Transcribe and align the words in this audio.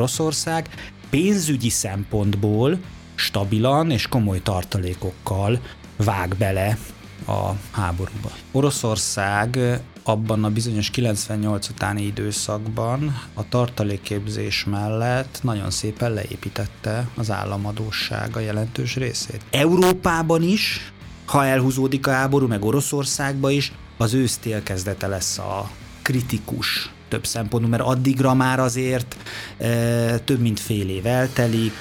Oroszország 0.00 0.68
pénzügyi 1.10 1.68
szempontból 1.68 2.78
stabilan 3.14 3.90
és 3.90 4.06
komoly 4.06 4.42
tartalékokkal 4.42 5.60
vág 5.96 6.36
bele 6.36 6.78
a 7.26 7.50
háborúba. 7.70 8.30
Oroszország 8.52 9.58
abban 10.02 10.44
a 10.44 10.50
bizonyos 10.50 10.90
98 10.90 11.68
utáni 11.68 12.02
időszakban 12.02 13.20
a 13.34 13.48
tartalékképzés 13.48 14.64
mellett 14.64 15.38
nagyon 15.42 15.70
szépen 15.70 16.12
leépítette 16.12 17.08
az 17.16 17.30
államadóság 17.30 18.36
a 18.36 18.40
jelentős 18.40 18.96
részét. 18.96 19.44
Európában 19.50 20.42
is, 20.42 20.92
ha 21.26 21.44
elhúzódik 21.44 22.06
a 22.06 22.10
háború, 22.10 22.46
meg 22.46 22.64
Oroszországba 22.64 23.50
is, 23.50 23.72
az 23.96 24.14
ősztél 24.14 24.62
kezdete 24.62 25.06
lesz 25.06 25.38
a 25.38 25.70
kritikus 26.02 26.90
több 27.10 27.26
szempontból, 27.26 27.70
mert 27.70 27.82
addigra 27.82 28.34
már 28.34 28.60
azért 28.60 29.16
e, 29.58 30.18
több 30.18 30.40
mint 30.40 30.60
fél 30.60 30.88
év 30.88 31.06
eltelik, 31.06 31.72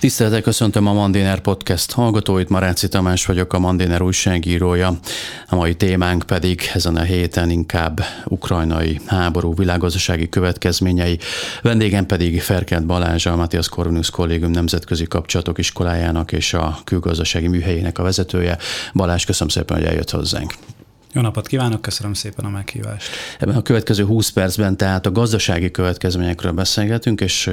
Tiszteletek, 0.00 0.42
köszöntöm 0.42 0.86
a 0.86 0.92
Mandiner 0.92 1.40
Podcast 1.40 1.92
hallgatóit, 1.92 2.48
Maráci 2.48 2.88
Tamás 2.88 3.26
vagyok, 3.26 3.52
a 3.52 3.58
Mandiner 3.58 4.02
újságírója. 4.02 4.98
A 5.48 5.54
mai 5.54 5.74
témánk 5.74 6.22
pedig 6.22 6.60
ezen 6.74 6.96
a 6.96 7.02
héten 7.02 7.50
inkább 7.50 8.00
ukrajnai 8.24 9.00
háború 9.06 9.54
világgazdasági 9.54 10.28
következményei. 10.28 11.18
Vendégem 11.62 12.06
pedig 12.06 12.42
Ferkent 12.42 12.86
Balázs, 12.86 13.26
a 13.26 13.36
Matthias 13.36 13.68
Corvinus 13.68 14.10
Kollégium 14.10 14.50
Nemzetközi 14.50 15.04
Kapcsolatok 15.04 15.58
Iskolájának 15.58 16.32
és 16.32 16.54
a 16.54 16.78
külgazdasági 16.84 17.48
műhelyének 17.48 17.98
a 17.98 18.02
vezetője. 18.02 18.58
Balázs, 18.94 19.24
köszönöm 19.24 19.48
szépen, 19.48 19.76
hogy 19.76 19.86
eljött 19.86 20.10
hozzánk. 20.10 20.54
Jó 21.12 21.20
napot 21.20 21.46
kívánok, 21.46 21.82
köszönöm 21.82 22.14
szépen 22.14 22.44
a 22.44 22.48
meghívást. 22.48 23.08
Ebben 23.38 23.56
a 23.56 23.62
következő 23.62 24.04
20 24.04 24.30
percben 24.30 24.76
tehát 24.76 25.06
a 25.06 25.12
gazdasági 25.12 25.70
következményekről 25.70 26.52
beszélgetünk, 26.52 27.20
és 27.20 27.50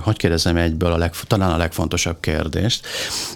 hagyj 0.00 0.16
kérdezem 0.16 0.56
egyből 0.56 0.92
a 0.92 0.96
leg, 0.96 1.12
talán 1.26 1.50
a 1.50 1.56
legfontosabb 1.56 2.20
kérdést, 2.20 2.86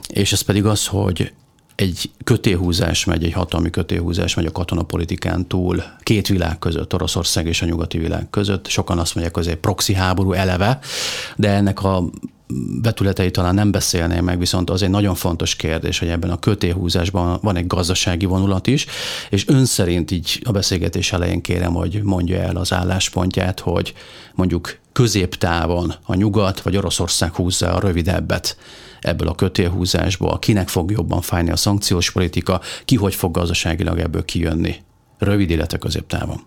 és 0.09 0.33
ez 0.33 0.41
pedig 0.41 0.65
az, 0.65 0.87
hogy 0.87 1.33
egy 1.75 2.11
kötéhúzás 2.25 3.05
megy, 3.05 3.25
egy 3.25 3.33
hatalmi 3.33 3.71
kötéhúzás 3.71 4.35
megy 4.35 4.47
a 4.47 4.53
katonapolitikán 4.53 5.47
túl 5.47 5.83
két 6.03 6.29
világ 6.29 6.59
között, 6.59 6.95
Oroszország 6.95 7.47
és 7.47 7.63
a 7.63 7.67
nyugati 7.67 7.99
világ 7.99 8.31
között. 8.31 8.67
Sokan 8.67 8.99
azt 8.99 9.15
mondják, 9.15 9.37
hogy 9.37 9.47
ez 9.47 9.53
egy 9.53 9.59
proxy 9.59 9.95
háború 9.95 10.33
eleve, 10.33 10.79
de 11.37 11.49
ennek 11.51 11.85
a 11.85 12.05
betületei 12.81 13.31
talán 13.31 13.55
nem 13.55 13.71
beszélném 13.71 14.25
meg, 14.25 14.39
viszont 14.39 14.71
az 14.71 14.83
egy 14.83 14.91
nagyon 14.91 15.15
fontos 15.15 15.57
kérdés, 15.57 15.99
hogy 15.99 16.09
ebben 16.09 16.31
a 16.31 16.39
kötéhúzásban 16.39 17.39
van 17.43 17.57
egy 17.57 17.67
gazdasági 17.67 18.27
vonulat 18.27 18.67
is, 18.67 18.87
és 19.31 19.49
ön 19.49 19.65
szerint 19.65 20.11
így 20.11 20.43
a 20.45 20.51
beszélgetés 20.51 21.13
elején 21.13 21.41
kérem, 21.41 21.73
hogy 21.73 22.03
mondja 22.03 22.41
el 22.41 22.57
az 22.57 22.73
álláspontját, 22.73 23.61
hogy 23.61 23.95
mondjuk 24.35 24.79
középtávon 24.93 25.95
a 26.05 26.15
nyugat 26.15 26.61
vagy 26.61 26.77
Oroszország 26.77 27.35
húzza 27.35 27.75
a 27.75 27.81
rövidebbet 27.81 28.57
ebből 29.01 29.29
a 29.29 29.35
kötélhúzásból, 29.35 30.39
kinek 30.39 30.69
fog 30.69 30.91
jobban 30.91 31.21
fájni 31.21 31.51
a 31.51 31.57
szankciós 31.57 32.11
politika, 32.11 32.61
ki 32.85 32.97
hogy 32.97 33.15
fog 33.15 33.33
gazdaságilag 33.33 33.99
ebből 33.99 34.25
kijönni, 34.25 34.77
rövid, 35.19 35.51
illetve 35.51 35.79
középtávon. 35.79 36.41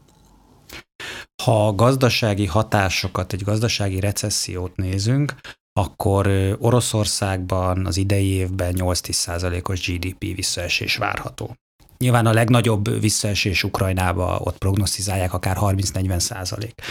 Ha 1.44 1.68
a 1.68 1.76
gazdasági 1.76 2.46
hatásokat, 2.46 3.34
egy 3.34 3.44
gazdasági 3.44 4.00
recessziót 4.00 4.76
nézünk, 4.76 5.36
akkor 5.74 6.28
Oroszországban 6.60 7.86
az 7.86 7.98
idei 7.98 8.28
évben 8.28 8.74
8-10%-os 8.78 9.88
GDP 9.88 10.36
visszaesés 10.36 10.98
várható. 10.98 11.56
Nyilván 11.98 12.26
a 12.26 12.34
legnagyobb 12.34 13.00
visszaesés 13.00 13.64
Ukrajnába 13.64 14.40
ott 14.44 14.58
prognosztizálják 14.58 15.34
akár 15.34 15.58
30-40 15.60 16.20
százalék. 16.20 16.82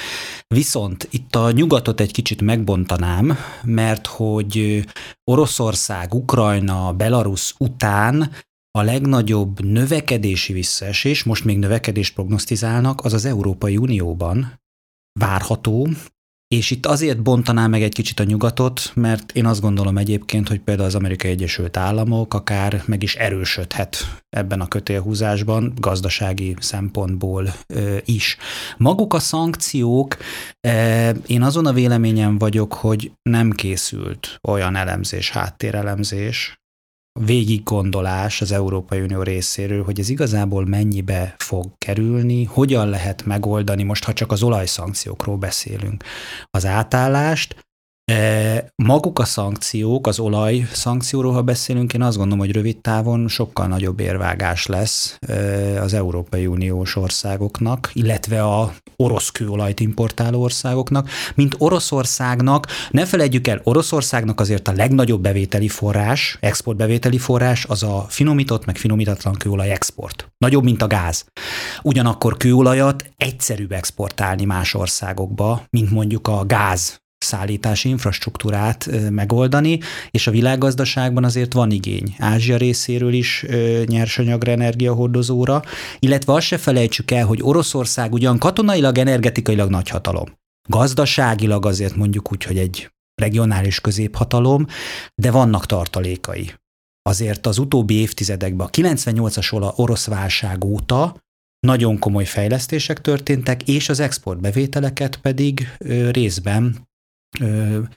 Viszont 0.46 1.08
itt 1.10 1.34
a 1.34 1.50
nyugatot 1.50 2.00
egy 2.00 2.12
kicsit 2.12 2.40
megbontanám, 2.40 3.36
mert 3.62 4.06
hogy 4.06 4.84
Oroszország, 5.30 6.14
Ukrajna, 6.14 6.92
Belarus 6.92 7.54
után 7.58 8.30
a 8.70 8.82
legnagyobb 8.82 9.60
növekedési 9.60 10.52
visszaesés, 10.52 11.22
most 11.22 11.44
még 11.44 11.58
növekedést 11.58 12.14
prognosztizálnak, 12.14 13.04
az 13.04 13.12
az 13.12 13.24
Európai 13.24 13.76
Unióban 13.76 14.60
várható, 15.20 15.88
és 16.54 16.70
itt 16.70 16.86
azért 16.86 17.22
bontanám 17.22 17.70
meg 17.70 17.82
egy 17.82 17.94
kicsit 17.94 18.20
a 18.20 18.24
nyugatot, 18.24 18.92
mert 18.94 19.32
én 19.32 19.46
azt 19.46 19.60
gondolom 19.60 19.98
egyébként, 19.98 20.48
hogy 20.48 20.60
például 20.60 20.88
az 20.88 20.94
Amerikai 20.94 21.30
Egyesült 21.30 21.76
Államok 21.76 22.34
akár 22.34 22.82
meg 22.86 23.02
is 23.02 23.14
erősödhet 23.14 23.96
ebben 24.28 24.60
a 24.60 24.68
kötélhúzásban, 24.68 25.72
gazdasági 25.76 26.56
szempontból 26.58 27.54
ö, 27.66 27.96
is. 28.04 28.36
Maguk 28.76 29.14
a 29.14 29.18
szankciók, 29.18 30.16
e, 30.60 31.10
én 31.26 31.42
azon 31.42 31.66
a 31.66 31.72
véleményen 31.72 32.38
vagyok, 32.38 32.74
hogy 32.74 33.12
nem 33.22 33.50
készült 33.50 34.38
olyan 34.48 34.76
elemzés, 34.76 35.30
háttérelemzés, 35.30 36.59
végig 37.12 37.62
gondolás 37.62 38.40
az 38.40 38.52
Európai 38.52 39.00
Unió 39.00 39.22
részéről, 39.22 39.84
hogy 39.84 40.00
ez 40.00 40.08
igazából 40.08 40.66
mennyibe 40.66 41.34
fog 41.38 41.66
kerülni, 41.78 42.44
hogyan 42.44 42.88
lehet 42.88 43.24
megoldani, 43.24 43.82
most 43.82 44.04
ha 44.04 44.12
csak 44.12 44.32
az 44.32 44.42
olajszankciókról 44.42 45.36
beszélünk, 45.36 46.04
az 46.50 46.66
átállást, 46.66 47.69
Maguk 48.76 49.18
a 49.18 49.24
szankciók, 49.24 50.06
az 50.06 50.18
olaj 50.18 50.68
szankcióról, 50.72 51.32
ha 51.32 51.42
beszélünk, 51.42 51.94
én 51.94 52.02
azt 52.02 52.16
gondolom, 52.16 52.44
hogy 52.44 52.52
rövid 52.52 52.78
távon 52.78 53.28
sokkal 53.28 53.66
nagyobb 53.66 54.00
érvágás 54.00 54.66
lesz 54.66 55.18
az 55.80 55.94
Európai 55.94 56.46
Uniós 56.46 56.96
országoknak, 56.96 57.90
illetve 57.92 58.42
a 58.42 58.72
orosz 58.96 59.30
kőolajt 59.30 59.80
importáló 59.80 60.42
országoknak, 60.42 61.08
mint 61.34 61.54
Oroszországnak. 61.58 62.66
Ne 62.90 63.06
felejtjük 63.06 63.46
el, 63.46 63.60
Oroszországnak 63.64 64.40
azért 64.40 64.68
a 64.68 64.72
legnagyobb 64.72 65.20
bevételi 65.20 65.68
forrás, 65.68 66.38
exportbevételi 66.40 67.18
forrás 67.18 67.64
az 67.64 67.82
a 67.82 68.06
finomított, 68.08 68.64
meg 68.64 68.76
finomítatlan 68.76 69.34
kőolaj 69.34 69.70
export. 69.70 70.32
Nagyobb, 70.38 70.64
mint 70.64 70.82
a 70.82 70.86
gáz. 70.86 71.24
Ugyanakkor 71.82 72.36
kőolajat 72.36 73.10
egyszerűbb 73.16 73.72
exportálni 73.72 74.44
más 74.44 74.74
országokba, 74.74 75.62
mint 75.70 75.90
mondjuk 75.90 76.28
a 76.28 76.44
gáz 76.46 77.00
szállítási 77.24 77.88
infrastruktúrát 77.88 79.10
megoldani, 79.10 79.78
és 80.10 80.26
a 80.26 80.30
világgazdaságban 80.30 81.24
azért 81.24 81.52
van 81.52 81.70
igény. 81.70 82.14
Ázsia 82.18 82.56
részéről 82.56 83.12
is 83.12 83.46
nyersanyagra, 83.84 84.50
energiahordozóra, 84.50 85.62
illetve 85.98 86.32
azt 86.32 86.46
se 86.46 86.58
felejtsük 86.58 87.10
el, 87.10 87.26
hogy 87.26 87.42
Oroszország 87.42 88.12
ugyan 88.12 88.38
katonailag, 88.38 88.98
energetikailag 88.98 89.70
nagyhatalom. 89.70 90.38
Gazdaságilag 90.68 91.66
azért 91.66 91.96
mondjuk 91.96 92.32
úgy, 92.32 92.44
hogy 92.44 92.58
egy 92.58 92.90
regionális 93.14 93.80
középhatalom, 93.80 94.66
de 95.14 95.30
vannak 95.30 95.66
tartalékai. 95.66 96.50
Azért 97.02 97.46
az 97.46 97.58
utóbbi 97.58 97.94
évtizedekben, 97.94 98.66
a 98.66 98.70
98-as 98.70 99.78
orosz 99.78 100.06
válság 100.06 100.64
óta 100.64 101.16
nagyon 101.66 101.98
komoly 101.98 102.24
fejlesztések 102.24 103.00
történtek, 103.00 103.68
és 103.68 103.88
az 103.88 104.00
exportbevételeket 104.00 105.16
pedig 105.16 105.76
részben 106.10 106.88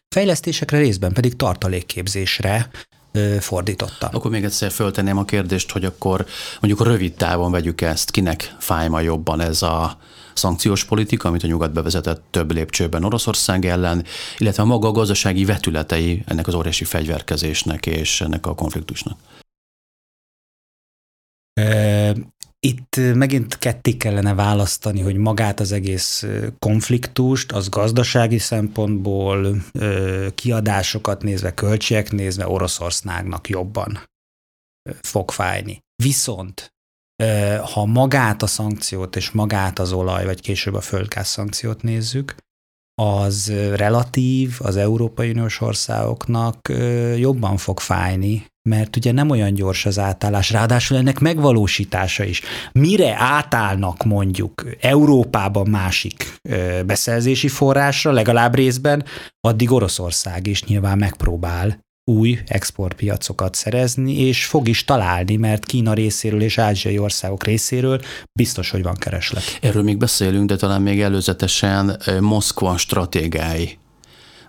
fejlesztésekre, 0.10 0.78
részben 0.78 1.14
pedig 1.14 1.36
tartalékképzésre 1.36 2.70
fordította. 3.40 4.08
Akkor 4.08 4.32
még 4.32 4.44
egyszer 4.44 4.72
föltenném 4.72 5.18
a 5.18 5.26
kérdést, 5.26 5.72
hogy 5.72 5.86
akkor 5.86 6.26
mondjuk 6.60 6.88
rövid 6.88 7.14
távon 7.14 7.52
vegyük 7.52 7.82
ezt, 7.82 8.12
kinek 8.12 8.56
fáj 8.60 8.88
ma 8.88 9.00
jobban 9.00 9.42
ez 9.42 9.62
a 9.62 9.98
szankciós 10.34 10.86
politika, 10.86 11.28
amit 11.28 11.44
a 11.44 11.48
nyugat 11.48 11.74
bevezetett 11.74 12.24
több 12.30 12.52
lépcsőben 12.52 13.04
Oroszország 13.04 13.66
ellen, 13.66 14.06
illetve 14.38 14.64
a 14.64 14.66
maga 14.66 14.88
a 14.88 14.92
gazdasági 14.92 15.46
vetületei 15.46 16.24
ennek 16.28 16.48
az 16.48 16.54
óriási 16.54 16.84
fegyverkezésnek 16.84 17.86
és 17.86 18.22
ennek 18.22 18.46
a 18.46 18.56
konfliktusnak. 18.56 19.18
Itt 22.66 22.96
megint 23.14 23.58
ketté 23.58 23.98
kellene 23.98 24.34
választani, 24.34 25.02
hogy 25.02 25.16
magát 25.16 25.60
az 25.60 25.72
egész 25.72 26.26
konfliktust, 26.60 27.52
az 27.52 27.70
gazdasági 27.70 28.38
szempontból, 28.38 29.56
kiadásokat 30.36 31.24
nézve, 31.24 31.54
költségek 31.54 32.12
nézve 32.12 32.48
Oroszországnak 32.48 33.50
jobban 33.50 34.00
fog 35.02 35.32
fájni. 35.32 35.80
Viszont 36.04 36.74
ha 37.74 37.86
magát 37.86 38.42
a 38.42 38.48
szankciót 38.48 39.16
és 39.16 39.32
magát 39.32 39.80
az 39.80 39.92
olaj, 39.92 40.26
vagy 40.26 40.42
később 40.42 40.74
a 40.74 40.82
földgáz 40.82 41.28
szankciót 41.28 41.82
nézzük, 41.82 42.36
az 43.02 43.50
relatív 43.52 44.58
az 44.60 44.76
Európai 44.76 45.30
Uniós 45.30 45.62
országoknak 45.62 46.70
jobban 47.16 47.58
fog 47.58 47.80
fájni, 47.80 48.46
mert 48.70 48.96
ugye 48.96 49.12
nem 49.12 49.30
olyan 49.30 49.54
gyors 49.54 49.86
az 49.86 50.00
átállás, 50.00 50.52
ráadásul 50.52 50.98
ennek 50.98 51.20
megvalósítása 51.20 52.24
is. 52.24 52.42
Mire 52.72 53.16
átállnak 53.18 54.04
mondjuk 54.04 54.66
Európában 54.80 55.68
másik 55.68 56.34
beszerzési 56.86 57.48
forrásra, 57.48 58.12
legalább 58.12 58.56
részben, 58.56 59.04
addig 59.40 59.72
Oroszország 59.72 60.48
is 60.48 60.64
nyilván 60.64 60.98
megpróbál 60.98 61.82
új 62.12 62.40
exportpiacokat 62.46 63.56
szerezni, 63.56 64.20
és 64.20 64.46
fog 64.46 64.68
is 64.68 64.84
találni, 64.84 65.36
mert 65.36 65.66
Kína 65.66 65.94
részéről 65.94 66.42
és 66.42 66.58
ázsiai 66.58 66.98
országok 66.98 67.44
részéről 67.44 68.02
biztos, 68.40 68.70
hogy 68.70 68.84
van 68.84 68.96
kereslet. 68.96 69.44
Erről 69.62 69.84
még 69.84 69.98
beszélünk, 69.98 70.48
de 70.48 70.56
talán 70.56 70.82
még 70.82 71.02
előzetesen 71.02 72.02
Moszkva 72.20 72.78
stratégái 72.78 73.78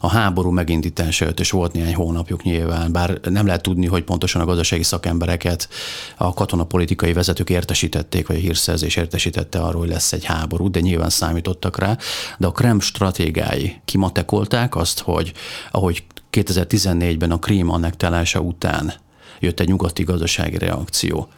a 0.05 0.09
háború 0.09 0.51
megindítása 0.51 1.25
előtt, 1.25 1.41
és 1.41 1.51
volt 1.51 1.73
néhány 1.73 1.95
hónapjuk 1.95 2.43
nyilván, 2.43 2.93
bár 2.93 3.21
nem 3.23 3.47
lehet 3.47 3.62
tudni, 3.62 3.87
hogy 3.87 4.05
pontosan 4.05 4.41
a 4.41 4.45
gazdasági 4.45 4.83
szakembereket 4.83 5.69
a 6.17 6.35
katonapolitikai 6.35 7.12
vezetők 7.12 7.51
értesítették, 7.51 8.27
vagy 8.27 8.37
a 8.37 8.39
hírszerzés 8.39 8.97
értesítette 8.97 9.59
arról, 9.59 9.81
hogy 9.81 9.89
lesz 9.89 10.12
egy 10.12 10.25
háború, 10.25 10.71
de 10.71 10.81
nyilván 10.81 11.11
számítottak 11.11 11.79
rá, 11.79 11.97
de 12.39 12.47
a 12.47 12.53
Krem 12.53 12.81
stratégái 12.81 13.81
kimatekolták 13.85 14.77
azt, 14.77 15.01
hogy 15.01 15.33
ahogy 15.71 16.05
2014-ben 16.33 17.31
a 17.31 17.39
Krím 17.39 17.71
annektálása 17.71 18.41
után 18.41 18.93
jött 19.41 19.61
egy 19.61 19.69
nyugati 19.69 20.03
gazdasági 20.03 20.59
reakció, 20.59 21.29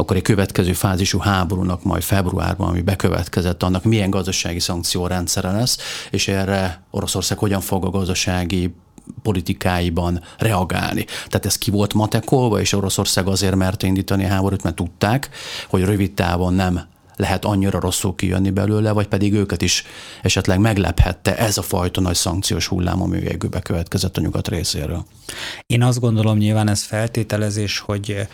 akkor 0.00 0.16
egy 0.16 0.22
következő 0.22 0.72
fázisú 0.72 1.18
háborúnak 1.18 1.84
majd 1.84 2.02
februárban, 2.02 2.68
ami 2.68 2.80
bekövetkezett, 2.80 3.62
annak 3.62 3.84
milyen 3.84 4.10
gazdasági 4.10 4.60
szankciórendszere 4.60 5.50
lesz, 5.50 5.78
és 6.10 6.28
erre 6.28 6.82
Oroszország 6.90 7.38
hogyan 7.38 7.60
fog 7.60 7.84
a 7.84 7.90
gazdasági 7.90 8.74
politikáiban 9.22 10.22
reagálni. 10.38 11.04
Tehát 11.04 11.46
ez 11.46 11.58
ki 11.58 11.70
volt 11.70 11.94
matekolva, 11.94 12.60
és 12.60 12.72
Oroszország 12.72 13.26
azért 13.26 13.54
mert 13.54 13.82
indítani 13.82 14.24
a 14.24 14.28
háborút, 14.28 14.62
mert 14.62 14.76
tudták, 14.76 15.28
hogy 15.68 15.84
rövid 15.84 16.12
távon 16.12 16.54
nem 16.54 16.88
lehet 17.16 17.44
annyira 17.44 17.80
rosszul 17.80 18.14
kijönni 18.14 18.50
belőle, 18.50 18.92
vagy 18.92 19.06
pedig 19.06 19.32
őket 19.34 19.62
is 19.62 19.84
esetleg 20.22 20.58
meglephette 20.58 21.36
ez 21.36 21.58
a 21.58 21.62
fajta 21.62 22.00
nagy 22.00 22.14
szankciós 22.14 22.66
hullám, 22.66 23.02
ami 23.02 23.18
végül 23.18 23.50
bekövetkezett 23.50 24.16
a 24.16 24.20
nyugat 24.20 24.48
részéről. 24.48 25.04
Én 25.66 25.82
azt 25.82 26.00
gondolom, 26.00 26.36
nyilván 26.36 26.68
ez 26.68 26.82
feltételezés, 26.82 27.78
hogy 27.78 28.28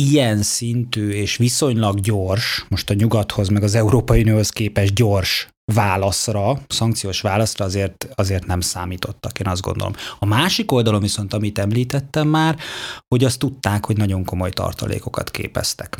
ilyen 0.00 0.42
szintű 0.42 1.10
és 1.10 1.36
viszonylag 1.36 2.00
gyors, 2.00 2.64
most 2.68 2.90
a 2.90 2.94
nyugathoz 2.94 3.48
meg 3.48 3.62
az 3.62 3.74
Európai 3.74 4.20
Unióhoz 4.20 4.50
képest 4.50 4.94
gyors 4.94 5.48
válaszra, 5.72 6.60
szankciós 6.68 7.20
válaszra 7.20 7.64
azért, 7.64 8.08
azért 8.14 8.46
nem 8.46 8.60
számítottak, 8.60 9.38
én 9.38 9.46
azt 9.46 9.62
gondolom. 9.62 9.92
A 10.18 10.26
másik 10.26 10.72
oldalon 10.72 11.00
viszont, 11.00 11.32
amit 11.32 11.58
említettem 11.58 12.28
már, 12.28 12.58
hogy 13.08 13.24
azt 13.24 13.38
tudták, 13.38 13.86
hogy 13.86 13.96
nagyon 13.96 14.24
komoly 14.24 14.50
tartalékokat 14.50 15.30
képeztek. 15.30 15.98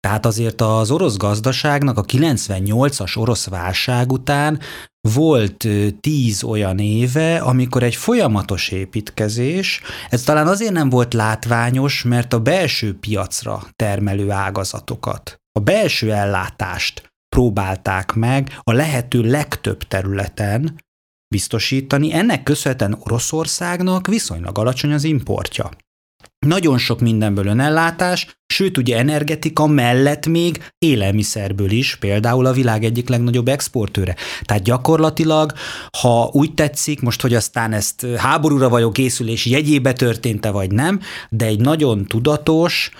Tehát 0.00 0.26
azért 0.26 0.60
az 0.60 0.90
orosz 0.90 1.16
gazdaságnak 1.16 1.98
a 1.98 2.04
98-as 2.04 3.18
orosz 3.18 3.46
válság 3.46 4.12
után 4.12 4.60
volt 5.08 5.68
tíz 6.00 6.42
olyan 6.42 6.78
éve, 6.78 7.38
amikor 7.38 7.82
egy 7.82 7.94
folyamatos 7.94 8.68
építkezés, 8.68 9.80
ez 10.08 10.22
talán 10.22 10.46
azért 10.46 10.72
nem 10.72 10.88
volt 10.88 11.14
látványos, 11.14 12.02
mert 12.02 12.32
a 12.32 12.40
belső 12.40 12.98
piacra 12.98 13.62
termelő 13.76 14.30
ágazatokat, 14.30 15.36
a 15.52 15.60
belső 15.60 16.12
ellátást 16.12 17.12
próbálták 17.36 18.12
meg 18.12 18.58
a 18.60 18.72
lehető 18.72 19.20
legtöbb 19.22 19.82
területen 19.82 20.80
biztosítani. 21.34 22.12
Ennek 22.12 22.42
köszönhetően 22.42 22.98
Oroszországnak 23.00 24.06
viszonylag 24.06 24.58
alacsony 24.58 24.92
az 24.92 25.04
importja. 25.04 25.70
Nagyon 26.46 26.78
sok 26.78 27.00
mindenből 27.00 27.46
önellátás, 27.46 28.26
sőt 28.46 28.78
ugye 28.78 28.98
energetika 28.98 29.66
mellett 29.66 30.26
még 30.26 30.70
élelmiszerből 30.78 31.70
is, 31.70 31.96
például 31.96 32.46
a 32.46 32.52
világ 32.52 32.84
egyik 32.84 33.08
legnagyobb 33.08 33.48
exportőre. 33.48 34.16
Tehát 34.44 34.62
gyakorlatilag, 34.62 35.52
ha 35.98 36.30
úgy 36.32 36.54
tetszik, 36.54 37.00
most, 37.00 37.20
hogy 37.20 37.34
aztán 37.34 37.72
ezt 37.72 38.06
háborúra 38.16 38.68
vagyok 38.68 38.92
készülés 38.92 39.46
jegyébe 39.46 39.92
történte 39.92 40.50
vagy 40.50 40.70
nem, 40.70 41.00
de 41.28 41.46
egy 41.46 41.60
nagyon 41.60 42.04
tudatos, 42.04 42.90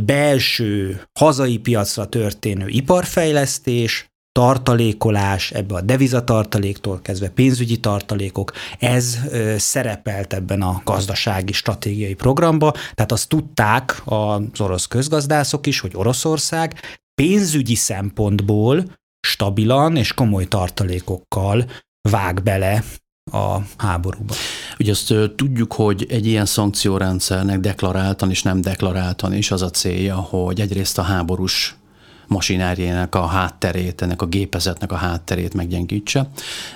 belső 0.00 1.02
hazai 1.18 1.58
piacra 1.58 2.06
történő 2.06 2.68
iparfejlesztés, 2.68 4.06
tartalékolás, 4.38 5.50
ebbe 5.50 5.74
a 5.74 5.80
devizatartaléktól 5.80 7.00
kezdve 7.02 7.28
pénzügyi 7.28 7.80
tartalékok, 7.80 8.52
ez 8.78 9.18
szerepelt 9.56 10.32
ebben 10.32 10.62
a 10.62 10.82
gazdasági 10.84 11.52
stratégiai 11.52 12.14
programba, 12.14 12.72
tehát 12.94 13.12
azt 13.12 13.28
tudták 13.28 14.02
az 14.04 14.40
orosz 14.58 14.86
közgazdászok 14.86 15.66
is, 15.66 15.80
hogy 15.80 15.90
Oroszország 15.94 16.80
pénzügyi 17.14 17.74
szempontból 17.74 18.84
stabilan 19.26 19.96
és 19.96 20.12
komoly 20.12 20.44
tartalékokkal 20.44 21.64
vág 22.10 22.42
bele 22.42 22.84
a 23.32 23.58
háborúba. 23.76 24.34
Ugye 24.78 24.90
azt 24.90 25.14
tudjuk, 25.36 25.72
hogy 25.72 26.06
egy 26.08 26.26
ilyen 26.26 26.46
szankciórendszernek 26.46 27.60
deklaráltan 27.60 28.30
és 28.30 28.42
nem 28.42 28.60
deklaráltan 28.60 29.34
is 29.34 29.50
az 29.50 29.62
a 29.62 29.70
célja, 29.70 30.16
hogy 30.16 30.60
egyrészt 30.60 30.98
a 30.98 31.02
háborús 31.02 31.76
masinárjének 32.26 33.14
a 33.14 33.26
hátterét, 33.26 34.02
ennek 34.02 34.22
a 34.22 34.26
gépezetnek 34.26 34.92
a 34.92 34.96
hátterét 34.96 35.54
meggyengítse, 35.54 36.28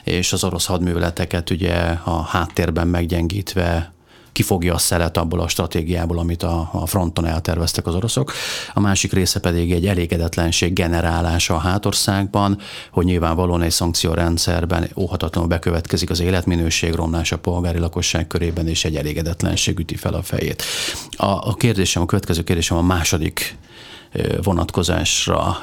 és 0.05 0.33
az 0.33 0.45
orosz 0.45 0.67
hadműveleteket 0.67 1.51
ugye 1.51 1.75
a 2.05 2.23
háttérben 2.23 2.89
meggyengítve 2.89 3.93
kifogja 4.39 4.75
a 4.75 4.79
szelet 4.79 5.17
abból 5.17 5.41
a 5.41 5.49
stratégiából, 5.49 6.19
amit 6.19 6.43
a, 6.43 6.69
a 6.73 6.87
fronton 6.87 7.27
elterveztek 7.27 7.87
az 7.87 7.95
oroszok. 7.95 8.33
A 8.75 8.81
másik 8.81 9.13
része 9.13 9.41
pedig 9.41 9.73
egy 9.73 9.87
elégedetlenség 9.87 10.73
generálása 10.73 11.55
a 11.55 11.59
hátországban, 11.59 12.59
hogy 12.91 13.05
nyilvánvalóan 13.05 13.63
egy 13.63 13.71
szankciórendszerben 13.71 14.89
óhatatlanul 14.97 15.49
bekövetkezik 15.49 16.11
az 16.11 16.21
életminőség 16.21 16.95
romlás 16.95 17.33
a 17.33 17.39
polgári 17.39 17.79
lakosság 17.79 18.27
körében, 18.27 18.69
és 18.69 18.85
egy 18.85 18.97
elégedetlenség 18.97 19.79
üti 19.79 19.97
fel 19.97 20.15
a 20.15 20.23
fejét. 20.23 20.63
A, 21.17 21.27
a 21.27 21.55
kérdésem, 21.55 22.03
a 22.03 22.07
következő 22.07 22.43
kérdésem 22.43 22.77
a 22.77 22.83
második 22.83 23.57
vonatkozásra 24.43 25.57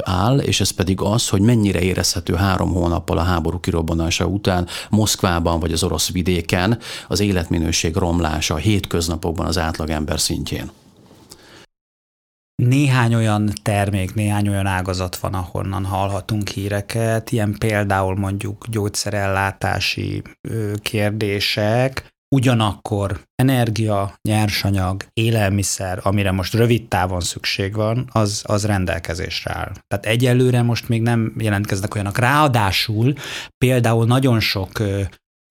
áll, 0.00 0.38
és 0.38 0.60
ez 0.60 0.70
pedig 0.70 1.00
az, 1.00 1.28
hogy 1.28 1.40
mennyire 1.40 1.80
érezhető 1.80 2.34
három 2.34 2.72
hónappal 2.72 3.18
a 3.18 3.22
háború 3.22 3.60
kirobbanása 3.60 4.26
után 4.26 4.66
Moszkvában 4.90 5.60
vagy 5.60 5.72
az 5.72 5.82
orosz 5.82 6.10
vidéken 6.10 6.78
az 7.08 7.20
életminőség 7.20 7.96
romlása 7.96 8.54
a 8.54 8.58
hétköznapokban 8.58 9.46
az 9.46 9.58
átlagember 9.58 10.20
szintjén. 10.20 10.70
Néhány 12.62 13.14
olyan 13.14 13.52
termék, 13.62 14.14
néhány 14.14 14.48
olyan 14.48 14.66
ágazat 14.66 15.16
van, 15.16 15.34
ahonnan 15.34 15.84
hallhatunk 15.84 16.48
híreket, 16.48 17.32
ilyen 17.32 17.54
például 17.58 18.16
mondjuk 18.16 18.66
gyógyszerellátási 18.68 20.22
kérdések, 20.82 22.14
Ugyanakkor 22.36 23.20
energia, 23.34 24.18
nyersanyag, 24.28 25.04
élelmiszer, 25.12 26.00
amire 26.02 26.30
most 26.30 26.54
rövid 26.54 26.88
távon 26.88 27.20
szükség 27.20 27.74
van, 27.74 28.08
az, 28.12 28.42
az 28.46 28.64
rendelkezésre 28.66 29.54
áll. 29.54 29.72
Tehát 29.86 30.06
egyelőre 30.06 30.62
most 30.62 30.88
még 30.88 31.02
nem 31.02 31.34
jelentkeznek 31.38 31.94
olyanok. 31.94 32.18
Ráadásul 32.18 33.14
például 33.64 34.06
nagyon 34.06 34.40
sok 34.40 34.82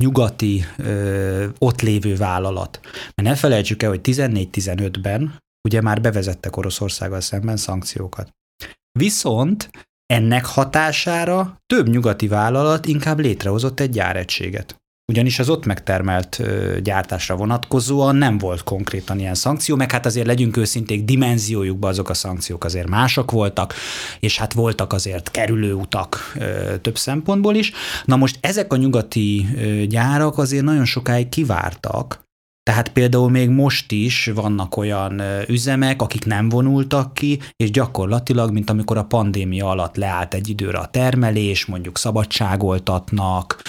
nyugati 0.04 0.66
ö, 0.78 1.48
ott 1.58 1.82
lévő 1.82 2.16
vállalat. 2.16 2.80
Mert 2.84 3.30
ne 3.30 3.36
felejtsük 3.36 3.84
el, 3.84 3.90
hogy 3.90 4.02
14-15-ben 4.04 5.40
ugye 5.68 5.82
már 5.82 6.02
bevezettek 6.02 6.58
Oroszországgal 6.58 7.22
szemben 7.22 7.58
szankciókat. 7.58 8.32
Viszont 9.00 9.70
ennek 10.06 10.46
hatására 10.46 11.62
több 11.66 11.88
nyugati 11.88 12.28
vállalat 12.28 12.86
inkább 12.86 13.20
létrehozott 13.20 13.80
egy 13.80 13.90
gyáregységet 13.90 14.84
ugyanis 15.08 15.40
az 15.40 15.50
ott 15.50 15.66
megtermelt 15.66 16.42
gyártásra 16.82 17.36
vonatkozóan 17.36 18.16
nem 18.16 18.38
volt 18.38 18.64
konkrétan 18.64 19.20
ilyen 19.20 19.36
szankció, 19.36 19.76
meg 19.76 19.92
hát 19.92 20.06
azért 20.06 20.26
legyünk 20.26 20.58
őszinték, 20.58 21.04
dimenziójukban 21.04 21.90
azok 21.90 22.10
a 22.10 22.14
szankciók 22.14 22.64
azért 22.64 22.88
mások 22.88 23.32
voltak, 23.32 23.74
és 24.20 24.38
hát 24.38 24.54
voltak 24.54 24.94
azért 24.94 25.32
kerülőutak 25.32 26.38
több 26.82 26.98
szempontból 26.98 27.56
is. 27.56 27.72
Na 28.06 28.16
most 28.16 28.38
ezek 28.42 28.74
a 28.74 28.78
nyugati 28.78 29.46
gyárak 29.90 30.38
azért 30.38 30.64
nagyon 30.64 30.86
sokáig 30.86 31.30
kivártak, 31.30 32.25
tehát 32.66 32.90
például 32.90 33.30
még 33.30 33.50
most 33.50 33.92
is 33.92 34.32
vannak 34.36 34.78
olyan 34.78 35.22
üzemek, 35.48 36.02
akik 36.02 36.26
nem 36.26 36.50
vonultak 36.50 37.14
ki, 37.14 37.40
és 37.58 37.72
gyakorlatilag, 37.72 38.52
mint 38.52 38.70
amikor 38.70 38.98
a 38.98 39.04
pandémia 39.04 39.70
alatt 39.70 39.96
leállt 39.96 40.34
egy 40.34 40.50
időre 40.50 40.78
a 40.78 40.86
termelés, 40.86 41.66
mondjuk 41.66 41.98
szabadságoltatnak, 41.98 43.62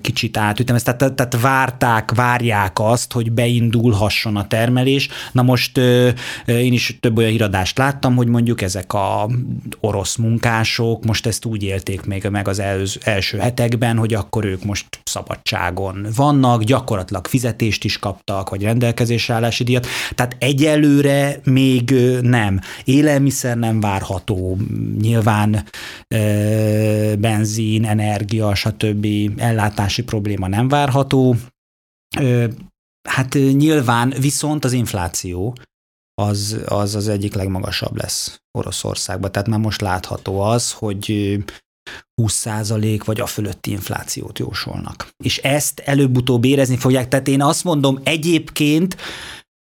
kicsit 0.00 0.36
átütem, 0.36 0.76
tehát, 0.76 1.14
tehát, 1.14 1.40
várták, 1.40 2.14
várják 2.14 2.78
azt, 2.80 3.12
hogy 3.12 3.32
beindulhasson 3.32 4.36
a 4.36 4.46
termelés. 4.46 5.08
Na 5.32 5.42
most 5.42 5.78
én 6.46 6.72
is 6.72 6.96
több 7.00 7.16
olyan 7.16 7.30
híradást 7.30 7.78
láttam, 7.78 8.16
hogy 8.16 8.28
mondjuk 8.28 8.62
ezek 8.62 8.92
a 8.92 9.28
orosz 9.80 10.16
munkások 10.16 11.04
most 11.04 11.26
ezt 11.26 11.44
úgy 11.44 11.62
élték 11.62 12.04
még 12.04 12.28
meg 12.30 12.48
az 12.48 12.62
első 13.04 13.38
hetekben, 13.38 13.96
hogy 13.96 14.14
akkor 14.14 14.44
ők 14.44 14.64
most 14.64 14.86
szabadságon 15.04 16.06
vannak, 16.16 16.62
gyakorlatilag 16.62 17.26
fizetést 17.26 17.84
is 17.84 17.98
kaptak, 17.98 18.41
díjak, 18.42 18.50
vagy 18.50 18.62
rendelkezésre 18.62 19.34
állási 19.34 19.64
díjat. 19.64 19.86
Tehát 20.14 20.36
egyelőre 20.38 21.40
még 21.44 21.90
nem. 22.20 22.60
Élelmiszer 22.84 23.56
nem 23.56 23.80
várható, 23.80 24.58
nyilván 25.00 25.64
benzin, 27.18 27.84
energia, 27.84 28.54
stb. 28.54 29.06
ellátási 29.36 30.02
probléma 30.02 30.48
nem 30.48 30.68
várható. 30.68 31.36
hát 33.08 33.34
nyilván 33.34 34.14
viszont 34.20 34.64
az 34.64 34.72
infláció 34.72 35.54
az, 36.14 36.56
az 36.66 36.94
az 36.94 37.08
egyik 37.08 37.34
legmagasabb 37.34 37.96
lesz 37.96 38.40
Oroszországban. 38.58 39.32
Tehát 39.32 39.48
már 39.48 39.58
most 39.58 39.80
látható 39.80 40.40
az, 40.40 40.72
hogy 40.72 41.38
20% 42.22 43.00
vagy 43.04 43.20
a 43.20 43.26
fölötti 43.26 43.70
inflációt 43.70 44.38
jósolnak. 44.38 45.08
És 45.24 45.38
ezt 45.38 45.80
előbb-utóbb 45.80 46.44
érezni 46.44 46.76
fogják. 46.76 47.08
Tehát 47.08 47.28
én 47.28 47.42
azt 47.42 47.64
mondom, 47.64 48.00
egyébként 48.02 48.96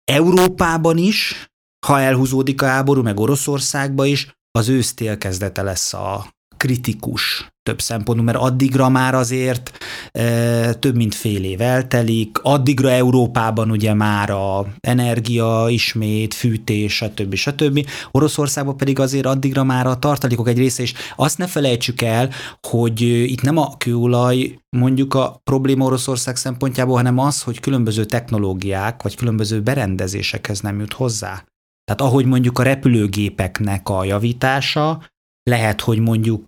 Európában 0.04 0.96
is, 0.96 1.50
ha 1.86 2.00
elhúzódik 2.00 2.62
a 2.62 2.66
háború, 2.66 3.02
meg 3.02 3.20
Oroszországban 3.20 4.06
is, 4.06 4.32
az 4.58 4.68
ősztél 4.68 5.18
kezdete 5.18 5.62
lesz 5.62 5.92
a 5.92 6.34
kritikus 6.60 7.52
több 7.62 7.80
szempontból, 7.80 8.24
mert 8.24 8.38
addigra 8.38 8.88
már 8.88 9.14
azért 9.14 9.70
e, 10.12 10.74
több 10.74 10.96
mint 10.96 11.14
fél 11.14 11.44
év 11.44 11.60
eltelik, 11.60 12.38
addigra 12.42 12.90
Európában 12.90 13.70
ugye 13.70 13.94
már 13.94 14.30
a 14.30 14.66
energia 14.80 15.66
ismét, 15.68 16.34
fűtés, 16.34 16.94
stb. 16.94 17.34
stb. 17.34 17.86
Oroszországban 18.10 18.76
pedig 18.76 18.98
azért 18.98 19.26
addigra 19.26 19.64
már 19.64 19.86
a 19.86 19.98
tartalékok 19.98 20.48
egy 20.48 20.58
része, 20.58 20.82
és 20.82 20.94
azt 21.16 21.38
ne 21.38 21.46
felejtsük 21.46 22.02
el, 22.02 22.30
hogy 22.68 23.00
itt 23.00 23.42
nem 23.42 23.56
a 23.56 23.76
kőolaj 23.76 24.58
mondjuk 24.76 25.14
a 25.14 25.40
probléma 25.44 25.84
Oroszország 25.84 26.36
szempontjából, 26.36 26.96
hanem 26.96 27.18
az, 27.18 27.42
hogy 27.42 27.60
különböző 27.60 28.04
technológiák 28.04 29.02
vagy 29.02 29.16
különböző 29.16 29.60
berendezésekhez 29.60 30.60
nem 30.60 30.80
jut 30.80 30.92
hozzá. 30.92 31.44
Tehát 31.84 32.12
ahogy 32.12 32.26
mondjuk 32.26 32.58
a 32.58 32.62
repülőgépeknek 32.62 33.88
a 33.88 34.04
javítása, 34.04 35.02
lehet, 35.50 35.80
hogy 35.80 35.98
mondjuk 35.98 36.46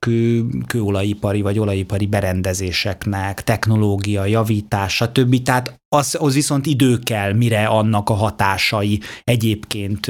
kőolajipari 0.66 1.40
vagy 1.40 1.58
olajipari 1.58 2.06
berendezéseknek, 2.06 3.42
technológia, 3.42 4.24
javítás, 4.24 4.94
stb. 4.94 5.42
Tehát 5.42 5.80
az, 5.88 6.16
az 6.20 6.34
viszont 6.34 6.66
idő 6.66 6.98
kell, 6.98 7.32
mire 7.32 7.66
annak 7.66 8.08
a 8.10 8.14
hatásai 8.14 9.00
egyébként 9.24 10.06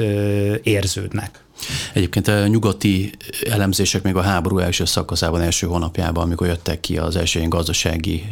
érződnek. 0.63 1.45
Egyébként 1.93 2.27
a 2.27 2.47
nyugati 2.47 3.11
elemzések 3.49 4.03
még 4.03 4.15
a 4.15 4.21
háború 4.21 4.57
első 4.57 4.85
szakaszában, 4.85 5.41
első 5.41 5.67
hónapjában, 5.67 6.23
amikor 6.23 6.47
jöttek 6.47 6.79
ki 6.79 6.97
az 6.97 7.15
első 7.15 7.37
ilyen 7.37 7.49
gazdasági 7.49 8.27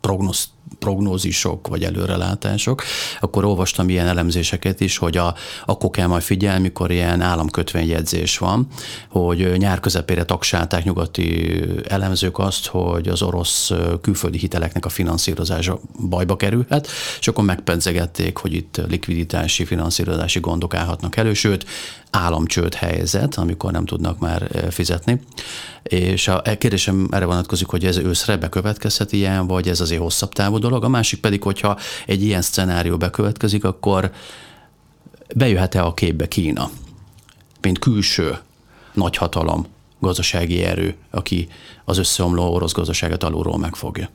prognosz, 0.00 0.48
prognózisok 0.78 1.68
vagy 1.68 1.82
előrelátások, 1.82 2.82
akkor 3.20 3.44
olvastam 3.44 3.88
ilyen 3.88 4.06
elemzéseket 4.06 4.80
is, 4.80 4.96
hogy 4.96 5.16
a, 5.16 5.34
akkor 5.66 5.90
kell 5.90 6.06
majd 6.06 6.22
figyelni, 6.22 6.60
mikor 6.62 6.90
ilyen 6.90 7.20
államkötvényjegyzés 7.20 8.38
van, 8.38 8.66
hogy 9.08 9.52
nyár 9.56 9.80
közepére 9.80 10.24
tagsálták 10.24 10.84
nyugati 10.84 11.60
elemzők 11.88 12.38
azt, 12.38 12.66
hogy 12.66 13.08
az 13.08 13.22
orosz 13.22 13.70
külföldi 14.00 14.38
hiteleknek 14.38 14.84
a 14.84 14.88
finanszírozása 14.88 15.80
bajba 16.08 16.36
kerülhet, 16.36 16.88
és 17.20 17.28
akkor 17.28 17.44
megpedzegették, 17.44 18.36
hogy 18.36 18.52
itt 18.52 18.80
likviditási, 18.88 19.64
finanszírozási 19.64 20.40
gondok 20.40 20.74
állhatnak 20.74 21.16
elő, 21.16 21.34
sőt, 21.34 21.66
államcsőd 22.42 22.74
helyzet, 22.74 23.34
amikor 23.34 23.72
nem 23.72 23.84
tudnak 23.84 24.18
már 24.18 24.68
fizetni. 24.70 25.20
És 25.82 26.28
a 26.28 26.42
e 26.44 26.58
kérdésem 26.58 27.08
erre 27.10 27.24
vonatkozik, 27.24 27.66
hogy 27.66 27.84
ez 27.84 27.96
őszre 27.96 28.36
bekövetkezhet 28.36 29.12
ilyen, 29.12 29.46
vagy 29.46 29.68
ez 29.68 29.80
azért 29.80 30.00
hosszabb 30.00 30.32
távú 30.32 30.58
dolog. 30.58 30.84
A 30.84 30.88
másik 30.88 31.20
pedig, 31.20 31.42
hogyha 31.42 31.78
egy 32.06 32.22
ilyen 32.22 32.42
szcenárió 32.42 32.96
bekövetkezik, 32.96 33.64
akkor 33.64 34.12
bejöhet-e 35.34 35.84
a 35.84 35.94
képbe 35.94 36.28
Kína, 36.28 36.70
mint 37.60 37.78
külső 37.78 38.38
nagyhatalom, 38.92 39.66
gazdasági 40.00 40.62
erő, 40.62 40.94
aki 41.10 41.48
az 41.84 41.98
összeomló 41.98 42.54
orosz 42.54 42.72
gazdaságot 42.72 43.22
alulról 43.22 43.58
megfogja. 43.58 44.08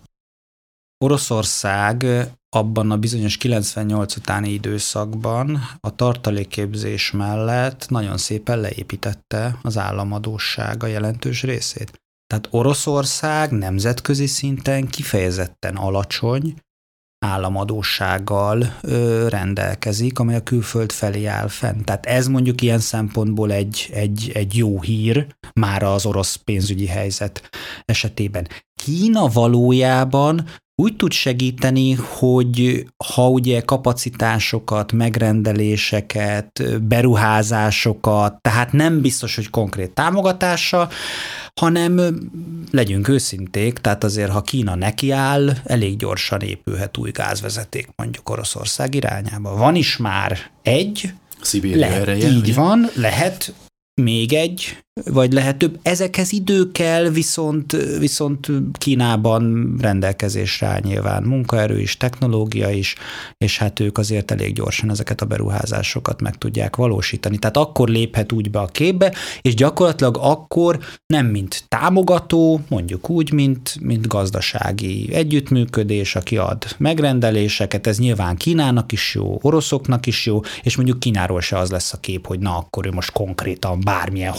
Oroszország 1.06 2.06
abban 2.50 2.92
a 2.92 2.98
bizonyos 2.98 3.38
98 3.38 4.16
utáni 4.16 4.50
időszakban 4.50 5.60
a 5.80 5.96
tartalékképzés 5.96 7.12
mellett 7.12 7.90
nagyon 7.90 8.18
szépen 8.18 8.60
leépítette 8.60 9.60
az 9.62 9.78
államadósága 9.78 10.88
jelentős 10.88 11.44
részét. 11.44 12.02
Tehát 12.28 12.48
Oroszország 12.52 13.52
nemzetközi 13.52 14.26
szinten 14.26 14.88
kifejezetten 14.88 15.76
alacsony 15.76 16.56
államadósággal 17.26 18.78
ö, 18.82 19.28
rendelkezik, 19.30 20.20
amely 20.20 20.36
a 20.36 20.44
külföld 20.44 20.92
felé 20.92 21.26
áll 21.26 21.48
fenn. 21.48 21.84
Tehát 21.84 22.06
ez 22.06 22.28
mondjuk 22.28 22.62
ilyen 22.62 22.80
szempontból 22.80 23.52
egy, 23.52 23.90
egy, 23.94 24.32
egy 24.34 24.56
jó 24.56 24.82
hír 24.82 25.36
már 25.54 25.84
az 25.84 26.06
orosz 26.06 26.36
pénzügyi 26.36 26.88
helyzet 26.88 27.50
esetében. 27.86 28.48
Kína 28.84 29.28
valójában 29.28 30.46
úgy 30.82 30.96
tud 30.96 31.12
segíteni, 31.12 31.94
hogy 31.94 32.86
ha 33.14 33.30
ugye 33.30 33.62
kapacitásokat, 33.62 34.92
megrendeléseket, 34.92 36.82
beruházásokat, 36.82 38.42
tehát 38.42 38.72
nem 38.72 39.02
biztos, 39.02 39.36
hogy 39.36 39.50
konkrét 39.50 39.92
támogatása, 39.92 40.90
hanem 41.60 42.20
legyünk 42.72 43.08
őszinték, 43.08 43.78
tehát 43.78 44.04
azért, 44.04 44.32
ha 44.32 44.42
Kína 44.42 44.76
nekiáll, 44.76 45.50
elég 45.64 45.98
gyorsan 45.98 46.42
épülhet 46.42 46.98
új 46.98 47.12
gázvezeték 47.12 47.88
mondjuk 47.96 48.30
Oroszország 48.30 48.96
irányába. 48.96 49.56
Van 49.56 49.76
is 49.76 49.98
már 49.98 50.38
egy, 50.62 51.14
Szibéria 51.42 51.80
lehet, 51.80 52.02
ereje, 52.02 52.28
így 52.28 52.38
ugye? 52.38 52.54
van, 52.54 52.90
lehet 52.96 53.54
még 54.02 54.34
egy, 54.34 54.78
vagy 55.06 55.34
lehet 55.34 55.58
több. 55.58 55.80
Ezekhez 55.82 56.32
idő 56.32 56.72
kell, 56.72 57.10
viszont, 57.10 57.72
viszont 58.00 58.48
Kínában 58.72 59.76
rendelkezésre 59.82 60.68
áll 60.68 60.80
nyilván 60.84 61.24
munkaerő 61.24 61.80
is, 61.80 61.98
technológia 61.98 62.70
is, 62.70 62.96
és 63.38 63.58
hát 63.58 63.80
ők 63.80 63.98
azért 63.98 64.32
elég 64.32 64.54
gyorsan 64.54 64.90
ezeket 64.90 65.22
a 65.22 65.26
beruházásokat 65.26 66.22
meg 66.22 66.38
tudják 66.38 66.76
valósítani. 66.76 67.38
Tehát 67.38 67.58
akkor 67.58 67.90
léphet 67.90 68.32
úgy 68.32 68.52
be 68.52 68.60
a 68.60 68.66
képbe, 68.66 69.14
és 69.42 69.56
gyakorlatilag 69.56 70.18
akkor 70.22 70.80
nem 71.06 71.26
mint 71.26 71.64
támogató, 71.68 72.62
mondjuk 72.68 73.10
úgy, 73.10 73.32
mint, 73.32 73.78
mint 73.82 74.08
gazdasági 74.08 75.10
együttműködés, 75.14 76.16
aki 76.16 76.38
ad 76.38 76.66
megrendeléseket, 76.78 77.88
ez 77.88 78.00
nyilván 78.00 78.36
Kínának 78.36 78.92
is 78.92 79.16
jó, 79.16 79.40
oroszoknak 79.42 80.06
is 80.06 80.26
jó, 80.26 80.40
és 80.64 80.76
mondjuk 80.76 81.00
Kínáról 81.00 81.42
se 81.42 81.58
az 81.58 81.72
lesz 81.72 81.94
a 81.94 81.98
kép, 82.00 82.28
hogy 82.28 82.40
na 82.40 82.58
akkor 82.58 82.86
ő 82.86 82.92
most 82.92 83.12
konkrétan 83.12 83.80
bármilyen 83.80 84.32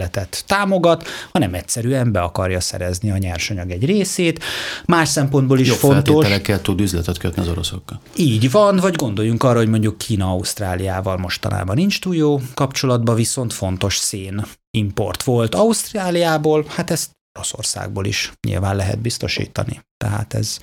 hadműveletet 0.00 0.44
támogat, 0.46 1.08
hanem 1.32 1.54
egyszerűen 1.54 2.12
be 2.12 2.20
akarja 2.20 2.60
szerezni 2.60 3.10
a 3.10 3.16
nyersanyag 3.16 3.70
egy 3.70 3.84
részét. 3.84 4.44
Más 4.86 5.08
szempontból 5.08 5.58
is 5.58 5.68
Jobb 5.68 5.76
fontos. 5.76 6.26
tud 6.62 6.80
üzletet 6.80 7.18
kötni 7.18 7.42
az 7.42 7.48
oroszokkal. 7.48 8.00
Így 8.16 8.50
van, 8.50 8.76
vagy 8.76 8.94
gondoljunk 8.94 9.42
arra, 9.42 9.58
hogy 9.58 9.68
mondjuk 9.68 9.98
Kína 9.98 10.26
Ausztráliával 10.26 11.16
mostanában 11.16 11.76
nincs 11.76 12.00
túl 12.00 12.14
jó 12.14 12.40
kapcsolatban, 12.54 13.14
viszont 13.14 13.52
fontos 13.52 13.96
szén 13.96 14.44
import 14.70 15.22
volt 15.22 15.54
Ausztráliából, 15.54 16.64
hát 16.68 16.90
ezt 16.90 17.10
Oroszországból 17.34 18.04
is 18.04 18.32
nyilván 18.46 18.76
lehet 18.76 18.98
biztosítani. 18.98 19.80
Tehát 19.96 20.34
ez, 20.34 20.58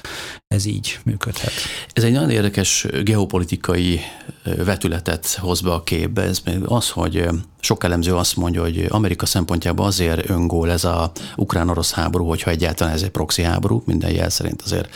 ez 0.47 0.65
így 0.65 0.99
működhet. 1.03 1.51
Ez 1.93 2.03
egy 2.03 2.11
nagyon 2.11 2.29
érdekes 2.29 2.85
geopolitikai 3.03 3.99
vetületet 4.43 5.27
hoz 5.27 5.61
be 5.61 5.73
a 5.73 5.83
képbe. 5.83 6.21
Ez 6.21 6.39
még 6.39 6.63
az, 6.65 6.89
hogy 6.89 7.29
sok 7.59 7.83
elemző 7.83 8.15
azt 8.15 8.35
mondja, 8.35 8.61
hogy 8.61 8.85
Amerika 8.89 9.25
szempontjából 9.25 9.85
azért 9.85 10.29
öngól 10.29 10.71
ez 10.71 10.83
a 10.83 11.11
ukrán-orosz 11.35 11.91
háború, 11.91 12.27
hogyha 12.27 12.51
egyáltalán 12.51 12.93
ez 12.93 13.01
egy 13.01 13.09
proxy 13.09 13.41
háború, 13.41 13.81
minden 13.85 14.11
jel 14.11 14.29
szerint 14.29 14.61
azért 14.61 14.95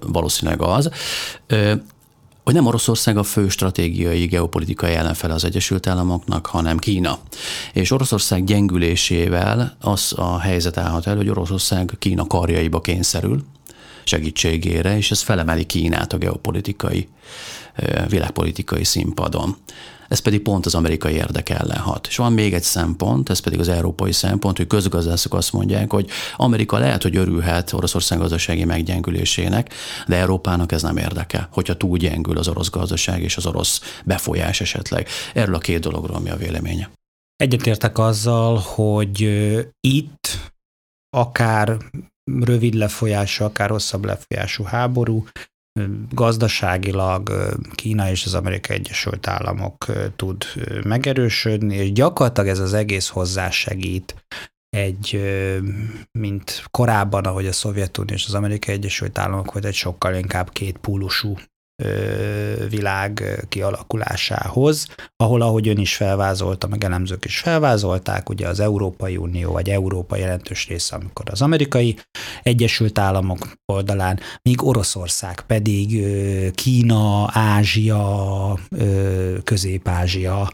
valószínűleg 0.00 0.62
az 0.62 0.90
hogy 2.50 2.58
nem 2.58 2.68
Oroszország 2.68 3.16
a 3.16 3.22
fő 3.22 3.48
stratégiai 3.48 4.26
geopolitikai 4.26 4.94
ellenfele 4.94 5.34
az 5.34 5.44
Egyesült 5.44 5.86
Államoknak, 5.86 6.46
hanem 6.46 6.78
Kína. 6.78 7.18
És 7.72 7.90
Oroszország 7.90 8.44
gyengülésével 8.44 9.76
az 9.80 10.12
a 10.16 10.38
helyzet 10.38 10.76
állhat 10.76 11.06
el, 11.06 11.16
hogy 11.16 11.28
Oroszország 11.28 11.92
Kína 11.98 12.26
karjaiba 12.26 12.80
kényszerül, 12.80 13.44
segítségére, 14.04 14.96
és 14.96 15.10
ez 15.10 15.20
felemeli 15.20 15.64
Kínát 15.64 16.12
a 16.12 16.18
geopolitikai, 16.18 17.08
világpolitikai 18.08 18.84
színpadon. 18.84 19.56
Ez 20.10 20.18
pedig 20.18 20.42
pont 20.42 20.66
az 20.66 20.74
amerikai 20.74 21.14
érdek 21.14 21.48
ellen 21.48 21.78
hat. 21.78 22.06
És 22.06 22.16
van 22.16 22.32
még 22.32 22.54
egy 22.54 22.62
szempont, 22.62 23.30
ez 23.30 23.38
pedig 23.38 23.58
az 23.58 23.68
európai 23.68 24.12
szempont, 24.12 24.56
hogy 24.56 24.66
közgazdászok 24.66 25.34
azt 25.34 25.52
mondják, 25.52 25.92
hogy 25.92 26.10
Amerika 26.36 26.78
lehet, 26.78 27.02
hogy 27.02 27.16
örülhet 27.16 27.72
Oroszország 27.72 28.18
gazdasági 28.18 28.64
meggyengülésének, 28.64 29.72
de 30.06 30.16
Európának 30.16 30.72
ez 30.72 30.82
nem 30.82 30.96
érdeke, 30.96 31.48
hogyha 31.52 31.76
túl 31.76 31.98
gyengül 31.98 32.38
az 32.38 32.48
orosz 32.48 32.70
gazdaság 32.70 33.22
és 33.22 33.36
az 33.36 33.46
orosz 33.46 34.00
befolyás 34.04 34.60
esetleg. 34.60 35.08
Erről 35.34 35.54
a 35.54 35.58
két 35.58 35.80
dologról 35.80 36.20
mi 36.20 36.30
a 36.30 36.36
véleménye? 36.36 36.90
Egyetértek 37.36 37.98
azzal, 37.98 38.56
hogy 38.56 39.20
itt 39.80 40.28
akár 41.16 41.76
rövid 42.40 42.74
lefolyású, 42.74 43.44
akár 43.44 43.70
hosszabb 43.70 44.04
lefolyású 44.04 44.64
háború, 44.64 45.24
gazdaságilag 46.10 47.30
Kína 47.74 48.10
és 48.10 48.24
az 48.24 48.34
Amerikai 48.34 48.76
Egyesült 48.76 49.26
Államok 49.26 49.86
tud 50.16 50.44
megerősödni, 50.84 51.74
és 51.74 51.92
gyakorlatilag 51.92 52.48
ez 52.48 52.58
az 52.58 52.72
egész 52.72 53.08
hozzásegít 53.08 54.24
egy, 54.68 55.22
mint 56.18 56.64
korábban, 56.70 57.24
ahogy 57.24 57.46
a 57.46 57.52
Szovjetunió 57.52 58.14
és 58.14 58.26
az 58.26 58.34
Amerikai 58.34 58.74
Egyesült 58.74 59.18
Államok 59.18 59.52
volt 59.52 59.64
egy 59.64 59.74
sokkal 59.74 60.14
inkább 60.14 60.50
két 60.50 60.78
pólusú 60.78 61.36
világ 62.68 63.44
kialakulásához, 63.48 64.86
ahol, 65.16 65.42
ahogy 65.42 65.68
ön 65.68 65.78
is 65.78 65.96
felvázolta, 65.96 66.66
meg 66.66 66.84
elemzők 66.84 67.24
is 67.24 67.38
felvázolták, 67.38 68.28
ugye 68.28 68.48
az 68.48 68.60
Európai 68.60 69.16
Unió, 69.16 69.52
vagy 69.52 69.70
Európa 69.70 70.16
jelentős 70.16 70.68
része, 70.68 70.96
amikor 70.96 71.24
az 71.30 71.42
amerikai 71.42 71.96
Egyesült 72.42 72.98
Államok 72.98 73.52
oldalán, 73.72 74.18
míg 74.42 74.64
Oroszország 74.64 75.40
pedig 75.40 76.04
Kína, 76.54 77.30
Ázsia, 77.32 78.58
Közép-Ázsia 79.44 80.50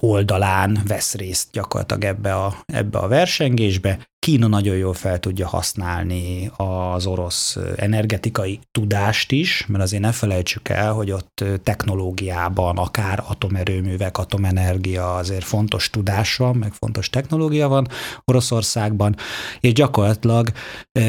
oldalán 0.00 0.78
vesz 0.86 1.14
részt 1.14 1.48
gyakorlatilag 1.52 2.04
ebbe 2.04 2.34
a, 2.34 2.62
ebbe 2.66 2.98
a 2.98 3.08
versengésbe. 3.08 3.98
Kína 4.18 4.46
nagyon 4.46 4.76
jól 4.76 4.94
fel 4.94 5.18
tudja 5.18 5.46
használni 5.46 6.50
az 6.56 7.06
orosz 7.06 7.58
energetikai 7.76 8.58
tudást 8.70 9.32
is, 9.32 9.66
mert 9.66 9.82
azért 9.82 10.02
ne 10.02 10.12
felejtsük 10.12 10.68
el, 10.68 10.92
hogy 10.92 11.10
ott 11.10 11.44
technológiában, 11.62 12.76
akár 12.76 13.24
atomerőművek, 13.26 14.18
atomenergia, 14.18 15.14
azért 15.14 15.44
fontos 15.44 15.90
tudás 15.90 16.36
van, 16.36 16.56
meg 16.56 16.72
fontos 16.72 17.10
technológia 17.10 17.68
van 17.68 17.88
Oroszországban, 18.24 19.16
és 19.60 19.72
gyakorlatilag 19.72 20.52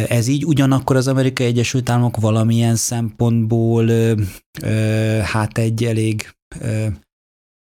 ez 0.07 0.27
így 0.27 0.45
ugyanakkor 0.45 0.95
az 0.95 1.07
Amerikai 1.07 1.45
Egyesült 1.45 1.89
Államok 1.89 2.17
valamilyen 2.17 2.75
szempontból 2.75 3.89
hát 5.23 5.57
egy 5.57 5.83
elég 5.83 6.29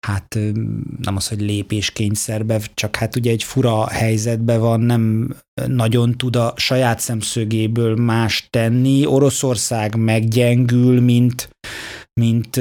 hát 0.05 0.39
nem 1.01 1.15
az, 1.15 1.27
hogy 1.27 1.41
lépéskényszerbe, 1.41 2.61
csak 2.73 2.95
hát 2.95 3.15
ugye 3.15 3.31
egy 3.31 3.43
fura 3.43 3.89
helyzetben 3.89 4.59
van, 4.59 4.79
nem 4.79 5.35
nagyon 5.67 6.17
tud 6.17 6.35
a 6.35 6.53
saját 6.55 6.99
szemszögéből 6.99 7.95
más 7.95 8.47
tenni. 8.49 9.05
Oroszország 9.05 9.95
meggyengül, 9.95 11.01
mint, 11.01 11.49
mint 12.13 12.59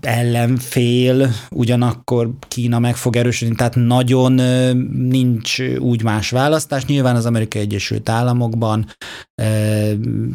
ellenfél, 0.00 1.30
ugyanakkor 1.50 2.30
Kína 2.48 2.78
meg 2.78 2.96
fog 2.96 3.16
erősödni, 3.16 3.54
tehát 3.54 3.74
nagyon 3.74 4.32
nincs 4.92 5.60
úgy 5.78 6.02
más 6.02 6.30
választás. 6.30 6.84
Nyilván 6.84 7.16
az 7.16 7.26
Amerikai 7.26 7.60
Egyesült 7.60 8.08
Államokban 8.08 8.86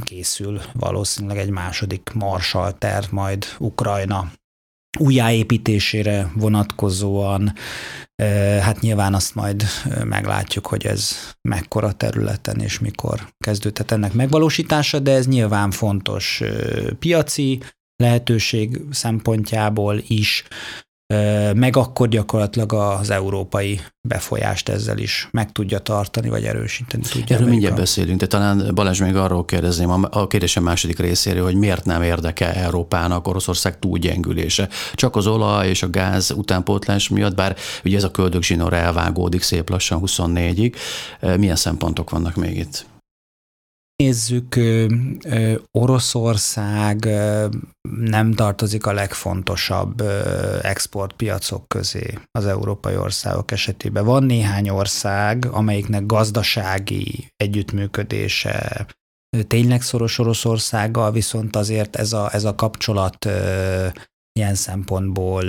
készül 0.03 0.61
valószínűleg 0.73 1.37
egy 1.37 1.49
második 1.49 2.09
Marshall 2.13 2.71
terv, 2.71 3.05
majd 3.11 3.45
Ukrajna 3.59 4.31
újjáépítésére 5.01 6.31
vonatkozóan, 6.35 7.53
hát 8.61 8.79
nyilván 8.79 9.13
azt 9.13 9.35
majd 9.35 9.63
meglátjuk, 10.03 10.67
hogy 10.67 10.85
ez 10.85 11.15
mekkora 11.41 11.91
területen 11.91 12.59
és 12.59 12.79
mikor 12.79 13.27
kezdődhet 13.45 13.91
ennek 13.91 14.13
megvalósítása, 14.13 14.99
de 14.99 15.11
ez 15.11 15.27
nyilván 15.27 15.71
fontos 15.71 16.41
piaci 16.99 17.59
lehetőség 17.95 18.81
szempontjából 18.91 20.01
is, 20.07 20.43
meg 21.55 21.75
akkor 21.75 22.07
gyakorlatilag 22.07 22.73
az 22.73 23.09
európai 23.09 23.79
befolyást 24.07 24.69
ezzel 24.69 24.97
is 24.97 25.27
meg 25.31 25.51
tudja 25.51 25.79
tartani, 25.79 26.29
vagy 26.29 26.43
erősíteni 26.43 27.03
tudja. 27.11 27.35
Erről 27.35 27.47
mindjárt 27.47 27.75
beszélünk, 27.75 28.19
de 28.19 28.27
talán 28.27 28.71
Balázs 28.73 28.99
még 28.99 29.15
arról 29.15 29.45
kérdezném 29.45 30.05
a 30.09 30.27
kérdésem 30.27 30.63
második 30.63 30.99
részéről, 30.99 31.43
hogy 31.43 31.55
miért 31.55 31.85
nem 31.85 32.01
érdekel 32.01 32.51
Európának 32.51 33.27
Oroszország 33.27 33.79
túlgyengülése. 33.79 34.69
Csak 34.93 35.15
az 35.15 35.27
olaj 35.27 35.69
és 35.69 35.83
a 35.83 35.89
gáz 35.89 36.31
utánpótlás 36.31 37.09
miatt, 37.09 37.35
bár 37.35 37.55
ugye 37.85 37.97
ez 37.97 38.03
a 38.03 38.11
köldögzsinóra 38.11 38.75
elvágódik 38.75 39.41
szép 39.41 39.69
lassan 39.69 40.01
24-ig. 40.05 40.75
Milyen 41.37 41.55
szempontok 41.55 42.09
vannak 42.09 42.35
még 42.35 42.57
itt? 42.57 42.85
Nézzük, 44.01 44.59
Oroszország 45.71 47.05
nem 47.99 48.33
tartozik 48.33 48.85
a 48.85 48.93
legfontosabb 48.93 50.01
exportpiacok 50.61 51.67
közé 51.67 52.19
az 52.31 52.45
európai 52.45 52.97
országok 52.97 53.51
esetében. 53.51 54.05
Van 54.05 54.23
néhány 54.23 54.69
ország, 54.69 55.45
amelyiknek 55.51 56.05
gazdasági 56.05 57.27
együttműködése 57.35 58.85
tényleg 59.47 59.81
szoros 59.81 60.19
Oroszországgal, 60.19 61.11
viszont 61.11 61.55
azért 61.55 61.95
ez 61.95 62.13
a, 62.13 62.33
ez 62.33 62.43
a 62.43 62.55
kapcsolat 62.55 63.25
ilyen 64.39 64.55
szempontból 64.55 65.43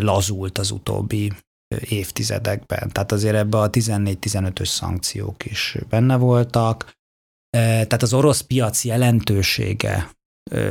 lazult 0.00 0.58
az 0.58 0.70
utóbbi 0.70 1.32
évtizedekben. 1.88 2.90
Tehát 2.92 3.12
azért 3.12 3.36
ebbe 3.36 3.58
a 3.58 3.70
14-15-ös 3.70 4.68
szankciók 4.68 5.44
is 5.44 5.76
benne 5.88 6.16
voltak. 6.16 7.00
Tehát 7.56 8.02
az 8.02 8.12
orosz 8.12 8.40
piac 8.40 8.84
jelentősége 8.84 10.10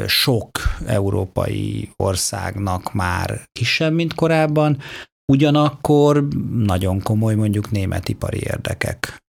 sok 0.08 0.50
európai 0.86 1.90
országnak 1.96 2.94
már 2.94 3.42
kisebb, 3.52 3.94
mint 3.94 4.14
korábban, 4.14 4.78
ugyanakkor 5.32 6.28
nagyon 6.58 7.02
komoly 7.02 7.36
mondjuk 7.36 7.72
német 7.72 8.10
ipari 8.10 8.40
érdekek 8.40 9.20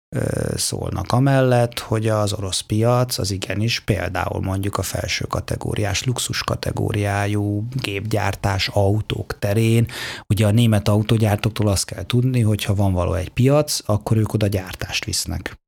szólnak 0.54 1.12
amellett, 1.12 1.78
hogy 1.78 2.08
az 2.08 2.32
orosz 2.32 2.60
piac 2.60 3.18
az 3.18 3.30
igenis 3.30 3.80
például 3.80 4.40
mondjuk 4.40 4.78
a 4.78 4.82
felső 4.82 5.24
kategóriás, 5.24 6.04
luxus 6.04 6.42
kategóriájú 6.42 7.66
gépgyártás 7.74 8.68
autók 8.68 9.38
terén. 9.38 9.86
Ugye 10.28 10.46
a 10.46 10.50
német 10.50 10.88
autógyártóktól 10.88 11.68
azt 11.68 11.84
kell 11.84 12.06
tudni, 12.06 12.40
hogy 12.40 12.64
ha 12.64 12.74
van 12.74 12.92
való 12.92 13.14
egy 13.14 13.28
piac, 13.28 13.80
akkor 13.86 14.16
ők 14.16 14.32
oda 14.32 14.46
gyártást 14.46 15.04
visznek 15.04 15.60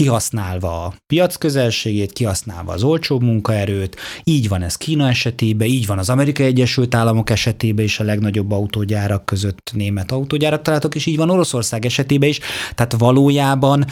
kihasználva 0.00 0.84
a 0.84 0.94
piac 1.06 1.36
közelségét, 1.36 2.12
kihasználva 2.12 2.72
az 2.72 2.82
olcsó 2.82 3.20
munkaerőt. 3.20 3.96
Így 4.24 4.48
van 4.48 4.62
ez 4.62 4.76
Kína 4.76 5.08
esetében, 5.08 5.68
így 5.68 5.86
van 5.86 5.98
az 5.98 6.10
Amerikai 6.10 6.46
Egyesült 6.46 6.94
Államok 6.94 7.30
esetében 7.30 7.84
is 7.84 8.00
a 8.00 8.04
legnagyobb 8.04 8.50
autógyárak 8.50 9.24
között 9.24 9.70
német 9.74 10.12
autógyárak 10.12 10.62
találtak, 10.62 10.94
és 10.94 11.06
így 11.06 11.16
van 11.16 11.30
Oroszország 11.30 11.84
esetében 11.84 12.28
is. 12.28 12.38
Tehát 12.74 12.94
valójában 12.98 13.84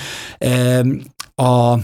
a 1.34 1.74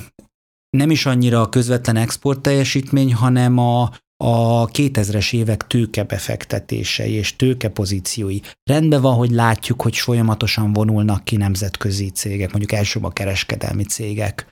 nem 0.71 0.91
is 0.91 1.07
annyira 1.07 1.41
a 1.41 1.49
közvetlen 1.49 1.97
export 1.97 2.41
teljesítmény, 2.41 3.15
hanem 3.15 3.59
a, 3.59 3.91
a 4.17 4.67
2000-es 4.67 5.35
évek 5.35 5.67
tőkebefektetései 5.67 7.13
és 7.13 7.37
tőkepozíciói. 7.37 8.39
Rendben 8.71 9.01
van, 9.01 9.15
hogy 9.15 9.31
látjuk, 9.31 9.83
hogy 9.83 9.97
folyamatosan 9.97 10.73
vonulnak 10.73 11.25
ki 11.25 11.37
nemzetközi 11.37 12.11
cégek, 12.11 12.49
mondjuk 12.51 12.73
elsőbb 12.73 13.05
a 13.05 13.11
kereskedelmi 13.11 13.85
cégek 13.85 14.47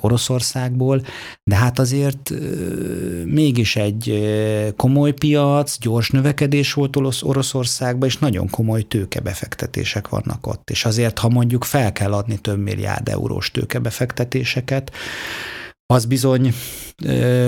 Oroszországból, 0.00 1.02
de 1.44 1.56
hát 1.56 1.78
azért 1.78 2.30
mégis 3.24 3.76
egy 3.76 4.24
komoly 4.76 5.12
piac, 5.12 5.78
gyors 5.78 6.10
növekedés 6.10 6.72
volt 6.72 6.96
Oroszországban, 7.22 8.08
és 8.08 8.18
nagyon 8.18 8.50
komoly 8.50 8.82
tőkebefektetések 8.82 10.08
vannak 10.08 10.46
ott. 10.46 10.70
És 10.70 10.84
azért, 10.84 11.18
ha 11.18 11.28
mondjuk 11.28 11.64
fel 11.64 11.92
kell 11.92 12.12
adni 12.12 12.38
több 12.38 12.58
milliárd 12.58 13.08
eurós 13.08 13.50
tőkebefektetéseket, 13.50 14.92
az 15.86 16.04
bizony 16.04 16.54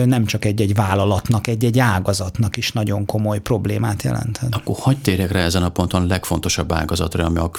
nem 0.05 0.25
csak 0.25 0.45
egy-egy 0.45 0.75
vállalatnak, 0.75 1.47
egy-egy 1.47 1.79
ágazatnak 1.79 2.57
is 2.57 2.73
nagyon 2.73 3.07
komoly 3.07 3.41
problémát 3.41 4.03
jelenthet. 4.03 4.55
Akkor 4.55 4.77
hagyd 4.79 4.99
térjek 4.99 5.31
rá 5.31 5.41
ezen 5.41 5.63
a 5.63 5.69
ponton 5.69 6.03
a 6.03 6.07
legfontosabb 6.07 6.73
ágazatra, 6.73 7.25
ami 7.25 7.39
a 7.39 7.51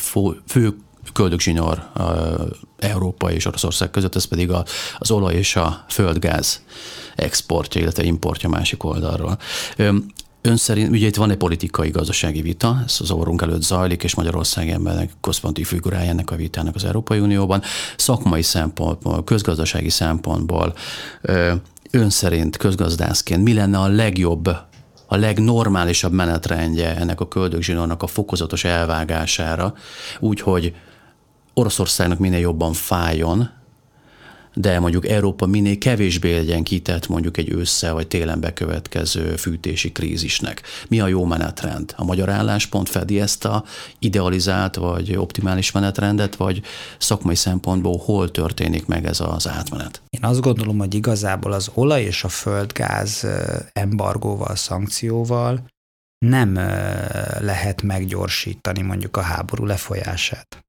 fő 0.45 0.75
köldögzsinór 1.13 1.89
Európa 2.79 3.31
és 3.31 3.45
Oroszország 3.45 3.91
között, 3.91 4.15
ez 4.15 4.25
pedig 4.25 4.51
az 4.97 5.11
olaj 5.11 5.35
és 5.35 5.55
a 5.55 5.85
földgáz 5.89 6.61
exportja, 7.15 7.81
illetve 7.81 8.03
importja 8.03 8.49
másik 8.49 8.83
oldalról. 8.83 9.37
Ön 10.41 10.57
szerint, 10.57 10.89
ugye 10.89 11.07
itt 11.07 11.15
van 11.15 11.31
egy 11.31 11.37
politikai 11.37 11.89
gazdasági 11.89 12.41
vita, 12.41 12.81
ez 12.85 12.97
az 12.99 13.11
orrunk 13.11 13.41
előtt 13.41 13.61
zajlik, 13.61 14.03
és 14.03 14.15
Magyarország 14.15 14.69
embernek 14.69 15.11
központi 15.21 15.63
figurája 15.63 16.09
ennek 16.09 16.31
a 16.31 16.35
vitának 16.35 16.75
az 16.75 16.83
Európai 16.83 17.19
Unióban. 17.19 17.61
Szakmai 17.97 18.41
szempontból, 18.41 19.23
közgazdasági 19.23 19.89
szempontból 19.89 20.73
ön 21.91 22.09
szerint 22.09 22.57
közgazdászként 22.57 23.43
mi 23.43 23.53
lenne 23.53 23.77
a 23.77 23.87
legjobb 23.87 24.47
a 25.11 25.15
legnormálisabb 25.15 26.11
menetrendje 26.11 26.95
ennek 26.95 27.19
a 27.21 27.27
köldögzsinórnak 27.27 28.03
a 28.03 28.07
fokozatos 28.07 28.63
elvágására, 28.63 29.73
úgyhogy 30.19 30.73
Oroszországnak 31.53 32.19
minél 32.19 32.39
jobban 32.39 32.73
fájjon, 32.73 33.49
de 34.59 34.79
mondjuk 34.79 35.07
Európa 35.07 35.45
minél 35.45 35.77
kevésbé 35.77 36.35
legyen 36.35 36.63
kitett 36.63 37.07
mondjuk 37.07 37.37
egy 37.37 37.53
össze 37.53 37.91
vagy 37.91 38.07
télen 38.07 38.39
bekövetkező 38.39 39.35
fűtési 39.35 39.91
krízisnek. 39.91 40.61
Mi 40.87 40.99
a 40.99 41.07
jó 41.07 41.25
menetrend? 41.25 41.93
A 41.95 42.03
magyar 42.03 42.29
álláspont 42.29 42.89
fedi 42.89 43.19
ezt 43.19 43.45
a 43.45 43.63
idealizált 43.99 44.75
vagy 44.75 45.15
optimális 45.15 45.71
menetrendet, 45.71 46.35
vagy 46.35 46.61
szakmai 46.97 47.35
szempontból 47.35 47.97
hol 47.97 48.31
történik 48.31 48.85
meg 48.85 49.05
ez 49.05 49.19
az 49.19 49.47
átmenet? 49.47 50.01
Én 50.09 50.23
azt 50.23 50.41
gondolom, 50.41 50.77
hogy 50.77 50.93
igazából 50.93 51.51
az 51.51 51.69
olaj 51.73 52.03
és 52.03 52.23
a 52.23 52.29
földgáz 52.29 53.27
embargóval, 53.73 54.55
szankcióval 54.55 55.63
nem 56.25 56.53
lehet 57.39 57.81
meggyorsítani 57.81 58.81
mondjuk 58.81 59.17
a 59.17 59.21
háború 59.21 59.65
lefolyását. 59.65 60.68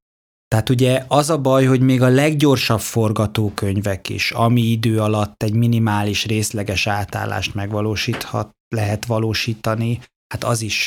Tehát 0.54 0.68
ugye 0.68 1.04
az 1.08 1.30
a 1.30 1.38
baj, 1.38 1.64
hogy 1.64 1.80
még 1.80 2.02
a 2.02 2.08
leggyorsabb 2.08 2.80
forgatókönyvek 2.80 4.08
is, 4.08 4.30
ami 4.30 4.60
idő 4.60 5.00
alatt 5.00 5.42
egy 5.42 5.54
minimális 5.54 6.26
részleges 6.26 6.86
átállást 6.86 7.54
megvalósíthat, 7.54 8.50
lehet 8.74 9.06
valósítani, 9.06 10.00
hát 10.34 10.44
az 10.44 10.62
is 10.62 10.84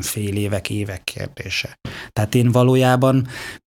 fél 0.00 0.36
évek, 0.36 0.70
évek 0.70 1.04
kérdése. 1.04 1.78
Tehát 2.10 2.34
én 2.34 2.50
valójában 2.50 3.26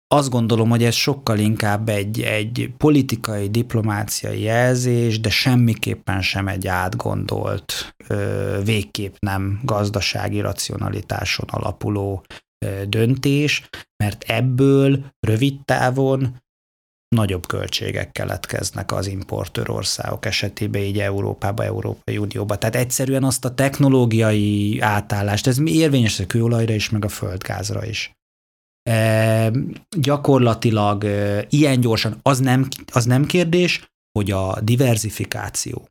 azt 0.08 0.30
gondolom, 0.30 0.70
hogy 0.70 0.84
ez 0.84 0.96
sokkal 0.96 1.40
inkább 1.40 1.90
egy, 1.90 2.22
egy 2.22 2.74
politikai, 2.78 3.50
diplomáciai 3.50 4.42
jelzés, 4.42 5.20
de 5.20 5.30
semmiképpen 5.30 6.22
sem 6.22 6.48
egy 6.48 6.68
átgondolt, 6.68 7.96
végképp 8.64 9.16
nem 9.20 9.60
gazdasági 9.64 10.40
racionalitáson 10.40 11.46
alapuló 11.50 12.24
döntés, 12.88 13.70
mert 14.04 14.24
ebből 14.24 15.06
rövid 15.20 15.66
távon 15.66 16.42
nagyobb 17.16 17.48
költségek 17.48 18.12
keletkeznek 18.12 18.92
az 18.92 19.08
importőr 19.08 19.70
országok 19.70 20.26
esetében, 20.26 20.82
így 20.82 21.00
Európába, 21.00 21.64
Európai 21.64 22.18
Unióba. 22.18 22.58
Tehát 22.58 22.76
egyszerűen 22.76 23.24
azt 23.24 23.46
a 23.46 23.54
technológiai 23.54 24.80
átállást, 24.80 25.48
ez 25.48 25.60
érvényes 25.66 26.20
a 26.20 26.26
kőolajra 26.26 26.74
is, 26.74 26.90
meg 26.90 27.06
a 27.06 27.10
földgázra 27.10 27.86
is. 27.86 28.12
E, 28.90 29.52
gyakorlatilag 29.98 31.04
e, 31.04 31.46
ilyen 31.50 31.80
gyorsan, 31.80 32.20
az 32.22 32.40
nem, 32.40 32.68
az 32.92 33.06
nem 33.06 33.26
kérdés, 33.26 33.86
hogy 34.12 34.32
a 34.32 34.62
diversifikáció 34.62 35.88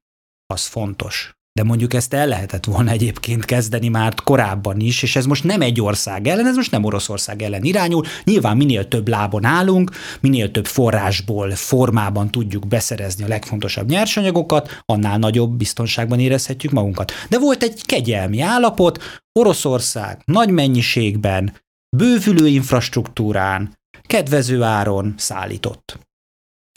az 0.47 0.67
fontos 0.67 1.35
de 1.53 1.63
mondjuk 1.63 1.95
ezt 1.95 2.15
el 2.15 2.27
lehetett 2.27 2.65
volna 2.65 2.91
egyébként 2.91 3.45
kezdeni 3.45 3.89
már 3.89 4.15
korábban 4.15 4.81
is, 4.81 5.03
és 5.03 5.17
ez 5.17 5.27
most 5.27 5.45
nem 5.45 5.61
egy 5.61 5.81
ország 5.81 6.27
ellen, 6.27 6.47
ez 6.47 6.57
most 6.57 6.71
nem 6.71 6.85
Oroszország 6.85 7.43
ellen 7.43 7.63
irányul. 7.63 8.05
Nyilván 8.25 8.57
minél 8.57 8.89
több 8.89 9.09
lábon 9.09 9.45
állunk, 9.45 9.91
minél 10.21 10.51
több 10.51 10.67
forrásból, 10.67 11.51
formában 11.51 12.31
tudjuk 12.31 12.67
beszerezni 12.67 13.25
a 13.25 13.29
legfontosabb 13.29 13.89
nyersanyagokat, 13.89 14.83
annál 14.87 15.19
nagyobb 15.19 15.51
biztonságban 15.51 16.21
érezhetjük 16.21 16.73
magunkat. 16.73 17.13
De 17.29 17.39
volt 17.39 17.63
egy 17.63 17.83
kegyelmi 17.87 18.41
állapot, 18.41 19.23
Oroszország 19.33 20.23
nagy 20.25 20.51
mennyiségben, 20.51 21.53
bővülő 21.97 22.47
infrastruktúrán, 22.47 23.79
kedvező 24.03 24.63
áron 24.63 25.15
szállított. 25.17 25.99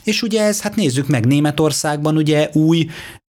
És 0.04 0.22
ugye 0.22 0.42
ez, 0.42 0.60
hát 0.60 0.76
nézzük 0.76 1.06
meg, 1.06 1.26
Németországban 1.26 2.16
ugye 2.16 2.48
új 2.52 2.86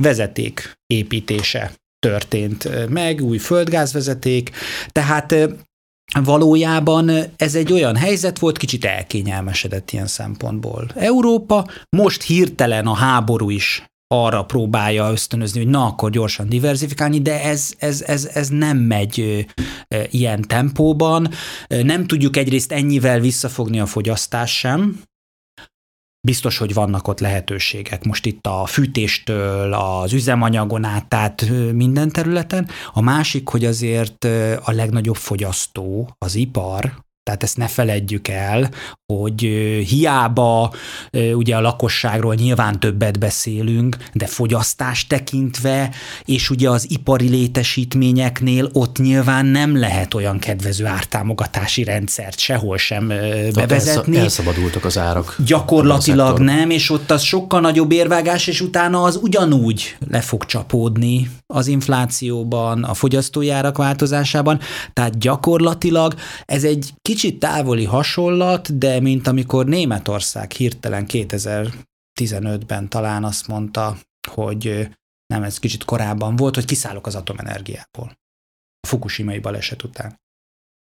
vezeték 0.03 0.71
építése 0.87 1.73
történt 1.99 2.89
meg, 2.89 3.21
új 3.21 3.37
földgázvezeték, 3.37 4.51
tehát 4.91 5.35
valójában 6.23 7.11
ez 7.35 7.55
egy 7.55 7.73
olyan 7.73 7.95
helyzet 7.95 8.39
volt, 8.39 8.57
kicsit 8.57 8.85
elkényelmesedett 8.85 9.91
ilyen 9.91 10.07
szempontból. 10.07 10.87
Európa 10.95 11.67
most 11.97 12.23
hirtelen 12.23 12.87
a 12.87 12.93
háború 12.93 13.49
is 13.49 13.83
arra 14.07 14.43
próbálja 14.43 15.11
ösztönözni, 15.11 15.59
hogy 15.59 15.69
na, 15.69 15.85
akkor 15.85 16.09
gyorsan 16.09 16.49
diversifikálni, 16.49 17.21
de 17.21 17.43
ez, 17.43 17.73
ez, 17.77 18.01
ez, 18.01 18.25
ez 18.25 18.49
nem 18.49 18.77
megy 18.77 19.45
ilyen 20.09 20.41
tempóban. 20.41 21.29
Nem 21.67 22.07
tudjuk 22.07 22.37
egyrészt 22.37 22.71
ennyivel 22.71 23.19
visszafogni 23.19 23.79
a 23.79 23.85
fogyasztás 23.85 24.57
sem, 24.57 25.01
biztos, 26.25 26.57
hogy 26.57 26.73
vannak 26.73 27.07
ott 27.07 27.19
lehetőségek. 27.19 28.03
Most 28.03 28.25
itt 28.25 28.47
a 28.47 28.65
fűtéstől, 28.65 29.73
az 29.73 30.13
üzemanyagon 30.13 30.83
át, 30.83 31.05
tehát 31.05 31.49
minden 31.73 32.11
területen. 32.11 32.67
A 32.93 33.01
másik, 33.01 33.49
hogy 33.49 33.65
azért 33.65 34.23
a 34.63 34.71
legnagyobb 34.71 35.15
fogyasztó 35.15 36.09
az 36.17 36.35
ipar, 36.35 37.04
tehát 37.25 37.43
ezt 37.43 37.57
ne 37.57 37.67
feledjük 37.67 38.27
el, 38.27 38.69
hogy 39.13 39.39
hiába 39.87 40.73
ugye 41.33 41.55
a 41.55 41.61
lakosságról 41.61 42.33
nyilván 42.33 42.79
többet 42.79 43.19
beszélünk, 43.19 43.97
de 44.13 44.25
fogyasztás 44.25 45.07
tekintve, 45.07 45.91
és 46.25 46.49
ugye 46.49 46.69
az 46.69 46.85
ipari 46.89 47.29
létesítményeknél 47.29 48.69
ott 48.73 48.97
nyilván 48.97 49.45
nem 49.45 49.79
lehet 49.79 50.13
olyan 50.13 50.39
kedvező 50.39 50.85
ártámogatási 50.85 51.83
rendszert 51.83 52.39
sehol 52.39 52.77
sem 52.77 53.07
bevezetni. 53.53 54.17
Elszabadultak 54.17 54.85
az 54.85 54.97
árak. 54.97 55.35
Gyakorlatilag 55.45 56.39
nem, 56.39 56.69
és 56.69 56.89
ott 56.89 57.11
az 57.11 57.21
sokkal 57.21 57.59
nagyobb 57.59 57.91
érvágás, 57.91 58.47
és 58.47 58.61
utána 58.61 59.03
az 59.03 59.19
ugyanúgy 59.21 59.97
le 60.09 60.21
fog 60.21 60.45
csapódni 60.45 61.29
az 61.47 61.67
inflációban, 61.67 62.83
a 62.83 62.93
fogyasztói 62.93 63.49
árak 63.49 63.77
változásában. 63.77 64.59
Tehát 64.93 65.17
gyakorlatilag 65.17 66.15
ez 66.45 66.63
egy 66.63 66.93
kicsit 67.15 67.39
távoli 67.39 67.85
hasonlat, 67.85 68.77
de 68.77 68.99
mint 68.99 69.27
amikor 69.27 69.65
Németország 69.65 70.51
hirtelen 70.51 71.05
2015-ben 71.07 72.89
talán 72.89 73.23
azt 73.23 73.47
mondta, 73.47 73.97
hogy 74.31 74.89
nem, 75.33 75.43
ez 75.43 75.59
kicsit 75.59 75.83
korábban 75.83 76.35
volt, 76.35 76.55
hogy 76.55 76.65
kiszállok 76.65 77.07
az 77.07 77.15
atomenergiából. 77.15 78.17
A 78.79 78.87
Fukushima-i 78.87 79.39
baleset 79.39 79.83
után. 79.83 80.19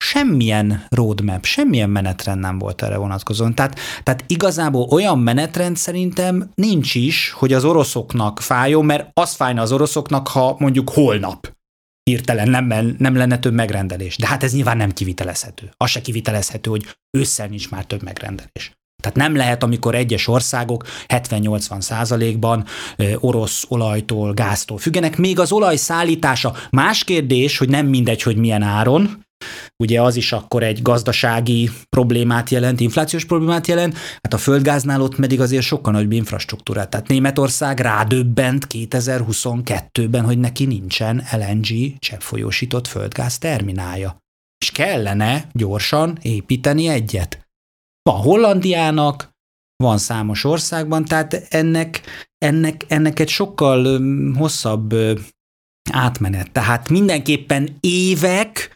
Semmilyen 0.04 0.86
roadmap, 0.88 1.44
semmilyen 1.44 1.90
menetrend 1.90 2.40
nem 2.40 2.58
volt 2.58 2.82
erre 2.82 2.96
vonatkozóan. 2.96 3.54
Tehát, 3.54 3.78
tehát 4.02 4.24
igazából 4.26 4.88
olyan 4.90 5.18
menetrend 5.18 5.76
szerintem 5.76 6.50
nincs 6.54 6.94
is, 6.94 7.30
hogy 7.30 7.52
az 7.52 7.64
oroszoknak 7.64 8.40
fájjon, 8.40 8.84
mert 8.84 9.10
az 9.12 9.34
fájna 9.34 9.62
az 9.62 9.72
oroszoknak, 9.72 10.28
ha 10.28 10.56
mondjuk 10.58 10.90
holnap 10.90 11.53
hirtelen 12.10 12.48
nem, 12.48 12.94
nem 12.98 13.16
lenne 13.16 13.38
több 13.38 13.54
megrendelés. 13.54 14.16
De 14.16 14.26
hát 14.26 14.42
ez 14.42 14.52
nyilván 14.52 14.76
nem 14.76 14.92
kivitelezhető. 14.92 15.70
Az 15.76 15.90
se 15.90 16.00
kivitelezhető, 16.00 16.70
hogy 16.70 16.96
ősszel 17.10 17.46
nincs 17.46 17.70
már 17.70 17.84
több 17.84 18.02
megrendelés. 18.02 18.72
Tehát 19.02 19.18
nem 19.18 19.36
lehet, 19.36 19.62
amikor 19.62 19.94
egyes 19.94 20.28
országok 20.28 20.84
70-80 21.08 21.80
százalékban 21.80 22.64
orosz 23.16 23.64
olajtól, 23.68 24.32
gáztól 24.32 24.78
függenek. 24.78 25.16
Még 25.16 25.38
az 25.38 25.52
olaj 25.52 25.76
szállítása 25.76 26.54
más 26.70 27.04
kérdés, 27.04 27.58
hogy 27.58 27.68
nem 27.68 27.86
mindegy, 27.86 28.22
hogy 28.22 28.36
milyen 28.36 28.62
áron, 28.62 29.23
ugye 29.76 30.02
az 30.02 30.16
is 30.16 30.32
akkor 30.32 30.62
egy 30.62 30.82
gazdasági 30.82 31.70
problémát 31.88 32.50
jelent, 32.50 32.80
inflációs 32.80 33.24
problémát 33.24 33.66
jelent, 33.66 33.96
hát 34.22 34.34
a 34.34 34.38
földgáznál 34.38 35.00
ott 35.00 35.14
pedig 35.14 35.40
azért 35.40 35.62
sokkal 35.62 35.92
nagyobb 35.92 36.12
infrastruktúrát. 36.12 36.88
Tehát 36.90 37.08
Németország 37.08 37.80
rádöbbent 37.80 38.66
2022-ben, 38.68 40.24
hogy 40.24 40.38
neki 40.38 40.64
nincsen 40.64 41.22
LNG 41.32 41.98
cseppfolyósított 41.98 42.86
földgáz 42.86 43.38
terminálja. 43.38 44.16
És 44.58 44.70
kellene 44.70 45.48
gyorsan 45.52 46.18
építeni 46.22 46.88
egyet. 46.88 47.46
Van 48.02 48.20
Hollandiának, 48.20 49.32
van 49.76 49.98
számos 49.98 50.44
országban, 50.44 51.04
tehát 51.04 51.34
ennek, 51.34 52.02
ennek, 52.38 52.84
ennek 52.88 53.20
egy 53.20 53.28
sokkal 53.28 54.00
hosszabb 54.34 54.94
átmenet. 55.90 56.50
Tehát 56.50 56.88
mindenképpen 56.88 57.76
évek, 57.80 58.74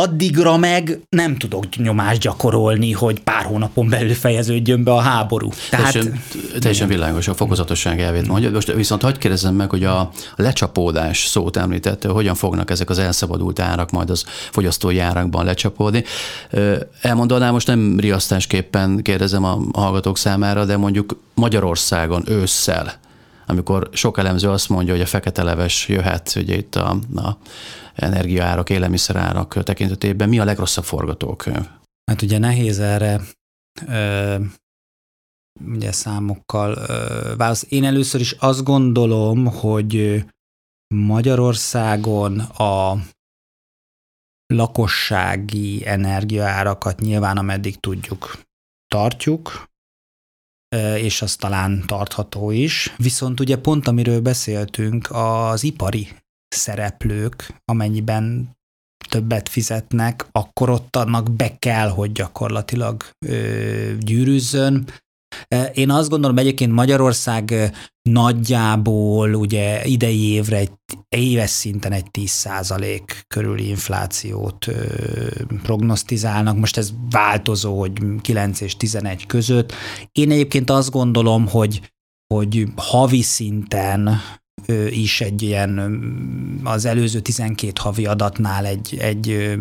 addigra 0.00 0.56
meg 0.56 1.00
nem 1.08 1.36
tudok 1.36 1.76
nyomást 1.76 2.20
gyakorolni, 2.20 2.92
hogy 2.92 3.20
pár 3.20 3.44
hónapon 3.44 3.88
belül 3.88 4.14
fejeződjön 4.14 4.84
be 4.84 4.92
a 4.92 5.00
háború. 5.00 5.50
Tehát, 5.70 5.92
teljesen, 5.92 6.22
teljesen 6.58 6.88
világos 6.88 7.28
a 7.28 7.34
fokozatosság 7.34 8.00
elvét 8.00 8.26
mondja. 8.26 8.50
Most 8.50 8.72
viszont 8.72 9.02
hagyd 9.02 9.18
kérdezzem 9.18 9.54
meg, 9.54 9.70
hogy 9.70 9.84
a 9.84 10.10
lecsapódás 10.36 11.26
szót 11.26 11.56
említette, 11.56 12.08
hogyan 12.08 12.34
fognak 12.34 12.70
ezek 12.70 12.90
az 12.90 12.98
elszabadult 12.98 13.60
árak 13.60 13.90
majd 13.90 14.10
az 14.10 14.24
fogyasztói 14.50 14.98
árakban 14.98 15.44
lecsapódni. 15.44 16.04
Elmondanám, 17.00 17.52
most 17.52 17.66
nem 17.66 18.00
riasztásképpen 18.00 19.02
kérdezem 19.02 19.44
a 19.44 19.58
hallgatók 19.72 20.18
számára, 20.18 20.64
de 20.64 20.76
mondjuk 20.76 21.20
Magyarországon 21.34 22.22
ősszel, 22.26 22.92
amikor 23.46 23.88
sok 23.92 24.18
elemző 24.18 24.48
azt 24.48 24.68
mondja, 24.68 24.92
hogy 24.92 25.02
a 25.02 25.06
fekete 25.06 25.42
leves 25.42 25.88
jöhet, 25.88 26.32
ugye 26.36 26.56
itt 26.56 26.74
a, 26.74 26.96
a 27.16 27.38
energiaárak, 27.96 28.70
élelmiszerárak 28.70 29.62
tekintetében 29.62 30.28
mi 30.28 30.38
a 30.38 30.44
legrosszabb 30.44 30.84
forgatókönyv? 30.84 31.68
Hát 32.10 32.22
ugye 32.22 32.38
nehéz 32.38 32.78
erre 32.78 33.20
ö, 33.86 34.36
ugye 35.64 35.92
számokkal 35.92 36.74
válasz. 37.36 37.66
Én 37.68 37.84
először 37.84 38.20
is 38.20 38.32
azt 38.32 38.64
gondolom, 38.64 39.46
hogy 39.46 40.24
Magyarországon 40.94 42.40
a 42.40 42.98
lakossági 44.46 45.86
energiaárakat 45.86 47.00
nyilván 47.00 47.36
ameddig 47.36 47.80
tudjuk, 47.80 48.40
tartjuk, 48.86 49.68
és 50.96 51.22
az 51.22 51.36
talán 51.36 51.82
tartható 51.86 52.50
is. 52.50 52.94
Viszont 52.96 53.40
ugye 53.40 53.56
pont 53.56 53.86
amiről 53.86 54.20
beszéltünk, 54.20 55.08
az 55.10 55.62
ipari 55.64 56.08
szereplők, 56.48 57.54
amennyiben 57.64 58.56
többet 59.08 59.48
fizetnek, 59.48 60.26
akkor 60.32 60.70
ott 60.70 60.96
annak 60.96 61.30
be 61.30 61.56
kell, 61.58 61.88
hogy 61.88 62.12
gyakorlatilag 62.12 63.04
ö, 63.26 63.92
gyűrűzzön. 63.98 64.88
Én 65.72 65.90
azt 65.90 66.08
gondolom 66.08 66.38
egyébként 66.38 66.72
Magyarország 66.72 67.72
nagyjából 68.02 69.34
ugye 69.34 69.84
idei 69.84 70.30
évre 70.30 70.56
egy 70.56 70.72
éves 71.08 71.50
szinten 71.50 71.92
egy 71.92 72.06
10% 72.12 73.00
körüli 73.26 73.68
inflációt 73.68 74.66
prognosztizálnak. 75.62 76.58
Most 76.58 76.76
ez 76.76 76.92
változó, 77.10 77.78
hogy 77.78 77.92
9 78.20 78.60
és 78.60 78.76
11 78.76 79.26
között. 79.26 79.72
Én 80.12 80.30
egyébként 80.30 80.70
azt 80.70 80.90
gondolom, 80.90 81.48
hogy 81.48 81.94
hogy 82.34 82.66
havi 82.76 83.22
szinten 83.22 84.20
is 84.90 85.20
egy 85.20 85.42
ilyen 85.42 85.78
az 86.64 86.84
előző 86.84 87.20
12 87.20 87.72
havi 87.80 88.06
adatnál 88.06 88.66
egy, 88.66 88.96
egy 89.00 89.56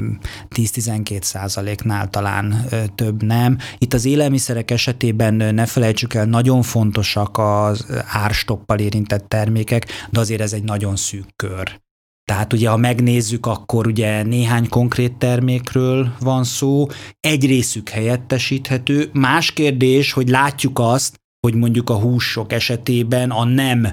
10-12 0.55 1.21
százaléknál 1.21 2.09
talán 2.09 2.65
több 2.95 3.23
nem. 3.23 3.57
Itt 3.77 3.93
az 3.93 4.05
élelmiszerek 4.05 4.71
esetében 4.71 5.33
ne 5.33 5.65
felejtsük 5.65 6.13
el, 6.13 6.25
nagyon 6.25 6.61
fontosak 6.61 7.37
az 7.37 7.85
árstoppal 8.05 8.79
érintett 8.79 9.27
termékek, 9.27 9.87
de 10.09 10.19
azért 10.19 10.41
ez 10.41 10.53
egy 10.53 10.63
nagyon 10.63 10.95
szűk 10.95 11.27
kör. 11.35 11.83
Tehát 12.25 12.53
ugye, 12.53 12.69
ha 12.69 12.77
megnézzük, 12.77 13.45
akkor 13.45 13.87
ugye 13.87 14.23
néhány 14.23 14.69
konkrét 14.69 15.17
termékről 15.17 16.15
van 16.19 16.43
szó, 16.43 16.87
egy 17.19 17.45
részük 17.45 17.89
helyettesíthető. 17.89 19.09
Más 19.13 19.51
kérdés, 19.51 20.11
hogy 20.11 20.29
látjuk 20.29 20.79
azt, 20.79 21.19
hogy 21.39 21.55
mondjuk 21.55 21.89
a 21.89 21.99
húsok 21.99 22.53
esetében 22.53 23.31
a 23.31 23.43
nem 23.43 23.87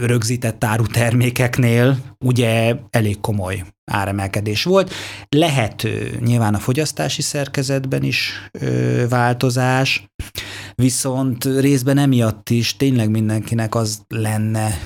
rögzített 0.00 0.64
áru 0.64 0.86
termékeknél 0.86 1.98
ugye 2.24 2.74
elég 2.90 3.20
komoly 3.20 3.64
áremelkedés 3.90 4.64
volt. 4.64 4.92
Lehet 5.28 5.86
nyilván 6.20 6.54
a 6.54 6.58
fogyasztási 6.58 7.22
szerkezetben 7.22 8.02
is 8.02 8.32
változás, 9.08 10.10
viszont 10.74 11.44
részben 11.44 11.98
emiatt 11.98 12.50
is 12.50 12.76
tényleg 12.76 13.10
mindenkinek 13.10 13.74
az 13.74 14.02
lenne 14.08 14.78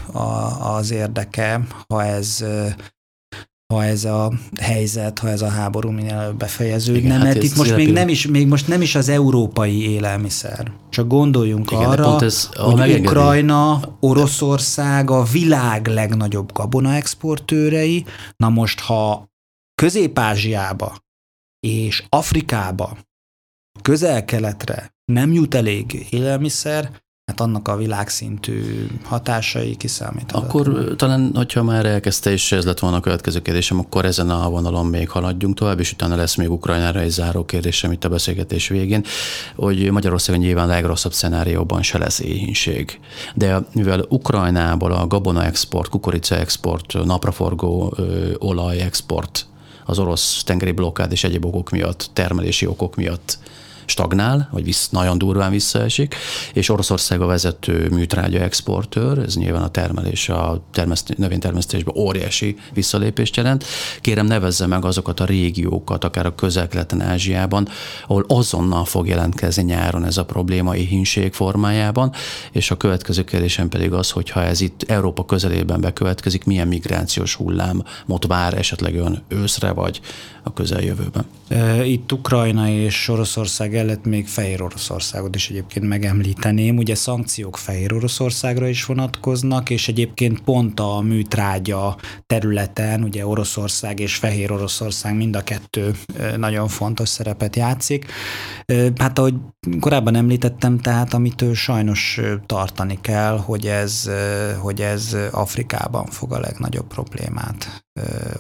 az 0.61 0.91
érdeke, 0.91 1.61
ha 1.89 2.05
ez 2.05 2.45
ha 3.71 3.85
ez 3.85 4.05
a 4.05 4.33
helyzet, 4.61 5.19
ha 5.19 5.29
ez 5.29 5.43
a 5.43 5.49
háború 5.49 5.91
minél 5.91 6.15
előbb 6.15 6.37
befejeződne, 6.37 7.01
Igen, 7.01 7.19
mert 7.19 7.35
hát 7.35 7.43
itt 7.43 7.57
most 7.57 7.77
még 7.77 7.93
nem, 7.93 8.09
is, 8.09 8.27
még 8.27 8.47
most 8.47 8.69
nem 8.69 8.83
is 8.83 8.95
az 8.95 9.09
európai 9.09 9.91
élelmiszer. 9.91 10.73
Csak 10.89 11.07
gondoljunk 11.07 11.71
Igen, 11.71 11.85
arra, 11.85 12.21
ez 12.21 12.49
hogy 12.55 12.75
megengedi. 12.75 13.07
Ukrajna, 13.07 13.81
Oroszország 14.01 15.11
a 15.11 15.23
világ 15.23 15.87
legnagyobb 15.87 16.53
gabonaexportőrei. 16.53 18.05
Na 18.37 18.49
most, 18.49 18.81
ha 18.81 19.29
Közép-Ázsiába 19.75 20.97
és 21.61 22.05
Afrikába, 22.09 22.99
közel-keletre 23.83 24.95
nem 25.05 25.33
jut 25.33 25.55
elég 25.55 26.07
élelmiszer, 26.11 26.91
hát 27.31 27.41
annak 27.41 27.69
a 27.69 27.77
világszintű 27.77 28.87
hatásai 29.05 29.77
kiszámíthatók. 29.77 30.49
Akkor 30.49 30.95
talán, 30.97 31.31
hogyha 31.35 31.63
már 31.63 31.87
elkezdte, 31.87 32.31
és 32.31 32.53
ez 32.53 32.65
lett 32.65 32.79
volna 32.79 32.97
a 32.97 33.01
következő 33.01 33.43
kérdésem, 33.43 33.79
akkor 33.79 34.05
ezen 34.05 34.31
a 34.31 34.49
vonalon 34.49 34.87
még 34.87 35.09
haladjunk 35.09 35.55
tovább, 35.55 35.81
és 35.81 35.93
utána 35.93 36.17
lesz 36.17 36.35
még 36.35 36.51
Ukrajnára 36.51 37.01
egy 37.01 37.11
záró 37.11 37.45
kérdésem 37.45 37.93
itt 37.93 38.05
a 38.05 38.09
beszélgetés 38.09 38.69
végén, 38.69 39.05
hogy 39.57 39.91
Magyarországon 39.91 40.41
nyilván 40.41 40.69
a 40.69 40.73
legrosszabb 40.73 41.13
szenárióban 41.13 41.83
se 41.83 41.99
lesz 41.99 42.21
éhínség. 42.21 43.01
De 43.35 43.61
mivel 43.73 44.05
Ukrajnából 44.09 44.93
a 44.93 45.07
gabona 45.07 45.45
export, 45.45 45.89
kukorica 45.89 46.37
export, 46.37 47.05
napraforgó 47.05 47.97
olaj 48.39 48.81
export 48.81 49.47
az 49.85 49.99
orosz 49.99 50.43
tengeri 50.45 50.73
blokkád 50.73 51.13
és 51.13 51.25
egyéb 51.25 51.45
okok 51.45 51.71
miatt, 51.71 52.11
termelési 52.13 52.67
okok 52.67 52.97
miatt 52.97 53.39
stagnál, 53.91 54.49
vagy 54.53 54.65
visz, 54.65 54.89
nagyon 54.89 55.19
durván 55.19 55.51
visszaesik, 55.51 56.15
és 56.53 56.69
Oroszország 56.69 57.21
a 57.21 57.27
vezető 57.27 57.89
műtrágya 57.89 58.41
exportőr, 58.41 59.19
ez 59.19 59.35
nyilván 59.37 59.63
a 59.63 59.71
termelés, 59.71 60.29
a 60.29 60.63
termeszt, 60.73 61.17
növénytermesztésben 61.17 61.95
óriási 61.97 62.57
visszalépést 62.75 63.37
jelent. 63.37 63.65
Kérem 64.01 64.27
nevezze 64.27 64.67
meg 64.67 64.85
azokat 64.85 65.21
a 65.21 65.25
régiókat, 65.25 66.05
akár 66.05 66.27
a 66.27 66.35
közel-keleten, 66.35 67.01
Ázsiában, 67.01 67.69
ahol 68.07 68.25
azonnal 68.29 68.85
fog 68.85 69.07
jelentkezni 69.07 69.63
nyáron 69.63 70.05
ez 70.05 70.17
a 70.17 70.25
probléma 70.25 70.77
éhínség 70.77 71.33
formájában, 71.33 72.13
és 72.53 72.71
a 72.71 72.77
következő 72.77 73.25
kérdésem 73.25 73.69
pedig 73.69 73.93
az, 73.93 74.11
hogy 74.11 74.31
ha 74.31 74.43
ez 74.43 74.61
itt 74.61 74.83
Európa 74.87 75.25
közelében 75.25 75.81
bekövetkezik, 75.81 76.45
milyen 76.45 76.69
migrációs 76.69 77.35
hullámot 77.35 78.27
vár 78.27 78.55
esetleg 78.55 78.95
ön 78.95 79.23
őszre, 79.29 79.71
vagy 79.71 80.01
a 80.43 80.53
közeljövőben? 80.53 81.25
Itt 81.85 82.13
Ukrajna 82.13 82.69
és 82.69 83.09
Oroszország 83.09 83.75
mellett 83.81 84.05
még 84.05 84.29
Fehér 84.29 84.63
Oroszországot 84.63 85.35
is 85.35 85.51
egyébként 85.51 85.89
megemlíteném. 85.89 86.77
Ugye 86.77 86.95
szankciók 86.95 87.57
Fehér 87.57 87.93
Oroszországra 87.93 88.67
is 88.67 88.85
vonatkoznak, 88.85 89.71
és 89.71 89.89
egyébként 89.89 90.41
pont 90.41 90.81
a 90.81 91.01
műtrágya 91.01 91.97
területen, 92.27 93.03
ugye 93.03 93.27
Oroszország 93.27 94.01
és 94.01 94.17
Fehér 94.17 94.53
Oroszország 94.53 95.17
mind 95.17 95.37
a 95.37 95.43
kettő 95.43 95.95
nagyon 96.37 96.69
fontos 96.69 97.09
szerepet 97.09 97.57
játszik. 97.57 98.07
Hát 98.97 99.19
ahogy 99.19 99.35
korábban 99.81 100.15
említettem, 100.15 100.79
tehát 100.79 101.15
amitől 101.15 101.55
sajnos 101.55 102.21
tartani 102.47 102.99
kell, 103.01 103.39
hogy 103.39 103.67
ez, 103.67 104.11
hogy 104.59 104.81
ez 104.81 105.17
Afrikában 105.31 106.07
fog 106.07 106.33
a 106.33 106.41
legnagyobb 106.41 106.87
problémát 106.87 107.85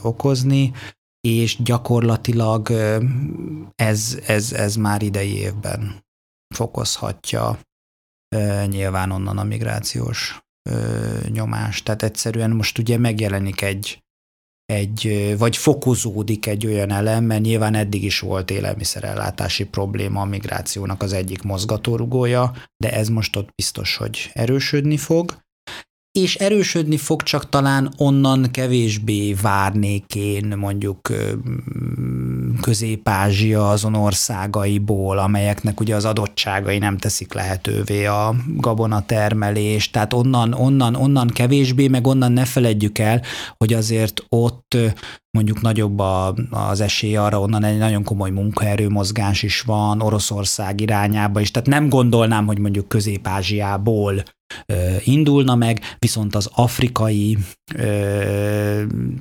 okozni 0.03 0.72
és 1.20 1.62
gyakorlatilag 1.62 2.70
ez, 3.74 4.18
ez, 4.26 4.52
ez 4.52 4.76
már 4.76 5.02
idei 5.02 5.37
évben 5.37 6.04
fokozhatja 6.54 7.59
nyilván 8.66 9.11
onnan 9.11 9.38
a 9.38 9.44
migrációs 9.44 10.40
nyomást. 11.28 11.85
Tehát 11.85 12.02
egyszerűen 12.02 12.50
most 12.50 12.78
ugye 12.78 12.98
megjelenik 12.98 13.62
egy, 13.62 14.02
egy, 14.64 15.35
vagy 15.38 15.56
fokozódik 15.56 16.46
egy 16.46 16.66
olyan 16.66 16.90
elem, 16.90 17.24
mert 17.24 17.42
nyilván 17.42 17.74
eddig 17.74 18.04
is 18.04 18.20
volt 18.20 18.50
élelmiszerellátási 18.50 19.64
probléma 19.64 20.20
a 20.20 20.24
migrációnak 20.24 21.02
az 21.02 21.12
egyik 21.12 21.42
mozgatórugója, 21.42 22.52
de 22.76 22.92
ez 22.92 23.09
most 23.09 23.37
ott 23.37 23.50
biztos, 23.54 23.96
hogy 23.96 24.30
erősödni 24.33 24.96
fog 24.96 25.38
és 26.12 26.35
erősödni 26.37 26.96
fog, 26.96 27.23
csak 27.23 27.49
talán 27.49 27.92
onnan 27.96 28.51
kevésbé 28.51 29.35
várnék 29.42 30.14
én 30.14 30.55
mondjuk 30.57 31.12
Közép-Ázsia 32.61 33.70
azon 33.70 33.94
országaiból, 33.94 35.18
amelyeknek 35.18 35.81
ugye 35.81 35.94
az 35.94 36.05
adottságai 36.05 36.79
nem 36.79 36.99
teszik 36.99 37.35
lehetővé 37.35 38.07
a 38.07 38.35
gabonatermelést, 38.57 39.92
tehát 39.92 40.12
onnan, 40.12 40.53
onnan, 40.53 40.94
onnan 40.94 41.29
kevésbé, 41.29 41.88
meg 41.88 42.07
onnan 42.07 42.33
ne 42.33 42.44
feledjük 42.44 42.99
el, 42.99 43.23
hogy 43.57 43.73
azért 43.73 44.25
ott 44.29 44.77
mondjuk 45.31 45.61
nagyobb 45.61 45.99
a, 45.99 46.35
az 46.51 46.81
esély 46.81 47.16
arra, 47.16 47.40
onnan 47.40 47.64
egy 47.64 47.79
nagyon 47.79 48.05
komoly 48.05 48.31
munkaerőmozgás 48.31 49.42
is 49.42 49.61
van, 49.61 50.01
Oroszország 50.01 50.81
irányába 50.81 51.40
is, 51.40 51.51
tehát 51.51 51.68
nem 51.68 51.88
gondolnám, 51.88 52.46
hogy 52.46 52.59
mondjuk 52.59 52.88
Közép-Ázsiából 52.88 54.23
indulna 55.05 55.55
meg, 55.55 55.81
viszont 55.99 56.35
az 56.35 56.51
afrikai 56.53 57.39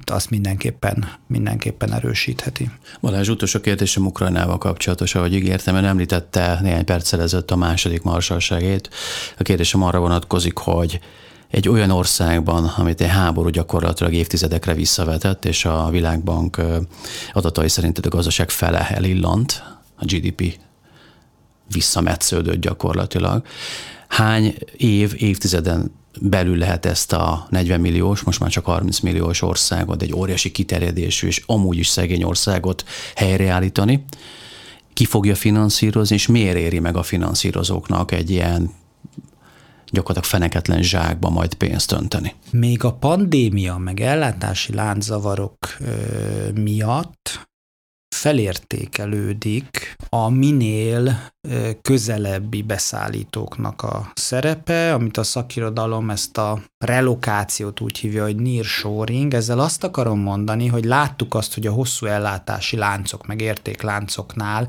azt 0.05 0.29
mindenképpen, 0.29 1.05
mindenképpen 1.27 1.93
erősítheti. 1.93 2.69
Balázs, 3.01 3.29
utolsó 3.29 3.59
kérdésem 3.59 4.05
Ukrajnával 4.05 4.57
kapcsolatos, 4.57 5.15
ahogy 5.15 5.33
ígértem, 5.33 5.75
ön 5.75 5.85
említette 5.85 6.59
néhány 6.61 6.85
perccel 6.85 7.21
ezelőtt 7.21 7.51
a 7.51 7.55
második 7.55 8.01
marsalságét. 8.01 8.89
A 9.37 9.43
kérdésem 9.43 9.83
arra 9.83 9.99
vonatkozik, 9.99 10.57
hogy 10.57 10.99
egy 11.49 11.69
olyan 11.69 11.91
országban, 11.91 12.65
amit 12.65 13.01
egy 13.01 13.09
háború 13.09 13.49
gyakorlatilag 13.49 14.13
évtizedekre 14.13 14.73
visszavetett, 14.73 15.45
és 15.45 15.65
a 15.65 15.89
Világbank 15.89 16.61
adatai 17.33 17.69
szerint 17.69 17.97
a 17.97 18.09
gazdaság 18.09 18.49
fele 18.49 18.89
elillant, 18.89 19.63
a 19.95 20.05
GDP 20.05 20.59
visszametsződött 21.71 22.61
gyakorlatilag. 22.61 23.45
Hány 24.07 24.55
év, 24.77 25.13
évtizeden 25.17 25.91
belül 26.21 26.57
lehet 26.57 26.85
ezt 26.85 27.13
a 27.13 27.47
40 27.49 27.79
milliós, 27.79 28.21
most 28.21 28.39
már 28.39 28.49
csak 28.49 28.65
30 28.65 28.99
milliós 28.99 29.41
országot, 29.41 30.01
egy 30.01 30.13
óriási 30.13 30.51
kiterjedésű 30.51 31.27
és 31.27 31.43
amúgy 31.45 31.77
is 31.77 31.87
szegény 31.87 32.23
országot 32.23 32.83
helyreállítani? 33.15 34.03
Ki 34.93 35.05
fogja 35.05 35.35
finanszírozni, 35.35 36.15
és 36.15 36.27
miért 36.27 36.57
éri 36.57 36.79
meg 36.79 36.97
a 36.97 37.03
finanszírozóknak 37.03 38.11
egy 38.11 38.29
ilyen 38.29 38.71
gyakorlatilag 39.91 40.29
feneketlen 40.29 40.81
zsákba 40.81 41.29
majd 41.29 41.53
pénzt 41.53 41.91
önteni. 41.91 42.33
Még 42.51 42.83
a 42.83 42.93
pandémia, 42.93 43.77
meg 43.77 43.99
ellátási 43.99 44.73
lánczavarok 44.73 45.57
ö, 45.79 45.85
miatt 46.53 47.48
felértékelődik 48.19 49.95
a 50.09 50.29
minél 50.29 51.19
közelebbi 51.81 52.61
beszállítóknak 52.61 53.81
a 53.81 54.11
szerepe, 54.13 54.93
amit 54.93 55.17
a 55.17 55.23
szakirodalom 55.23 56.09
ezt 56.09 56.37
a 56.37 56.61
relokációt 56.85 57.79
úgy 57.79 57.97
hívja, 57.97 58.23
hogy 58.23 58.35
nearshoring. 58.35 59.33
Ezzel 59.33 59.59
azt 59.59 59.83
akarom 59.83 60.19
mondani, 60.19 60.67
hogy 60.67 60.83
láttuk 60.85 61.33
azt, 61.33 61.53
hogy 61.53 61.67
a 61.67 61.71
hosszú 61.71 62.05
ellátási 62.05 62.77
láncok, 62.77 63.27
meg 63.27 63.41
értékláncoknál 63.41 64.67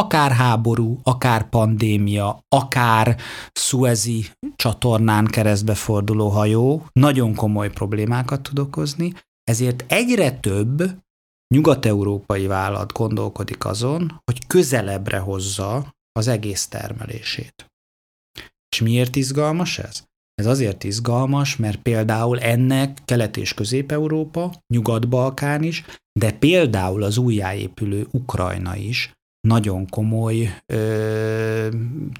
akár 0.00 0.30
háború, 0.30 1.00
akár 1.02 1.48
pandémia, 1.48 2.44
akár 2.48 3.16
Suezi 3.52 4.26
csatornán 4.56 5.26
keresztbeforduló 5.26 6.28
hajó 6.28 6.86
nagyon 6.92 7.34
komoly 7.34 7.70
problémákat 7.70 8.42
tud 8.42 8.58
okozni, 8.58 9.12
ezért 9.44 9.84
egyre 9.88 10.30
több 10.30 11.01
nyugat-európai 11.52 12.46
vállalat 12.46 12.92
gondolkodik 12.92 13.64
azon, 13.64 14.20
hogy 14.24 14.46
közelebbre 14.46 15.18
hozza 15.18 15.94
az 16.12 16.28
egész 16.28 16.66
termelését. 16.66 17.66
És 18.68 18.80
miért 18.80 19.16
izgalmas 19.16 19.78
ez? 19.78 20.04
Ez 20.34 20.46
azért 20.46 20.84
izgalmas, 20.84 21.56
mert 21.56 21.82
például 21.82 22.40
ennek 22.40 22.98
Kelet- 23.04 23.36
és 23.36 23.54
Közép-Európa, 23.54 24.52
Nyugat-Balkán 24.74 25.62
is, 25.62 25.84
de 26.20 26.32
például 26.32 27.02
az 27.02 27.16
újjáépülő 27.16 28.06
Ukrajna 28.10 28.76
is 28.76 29.12
nagyon 29.48 29.88
komoly 29.88 30.58
ö, 30.66 31.68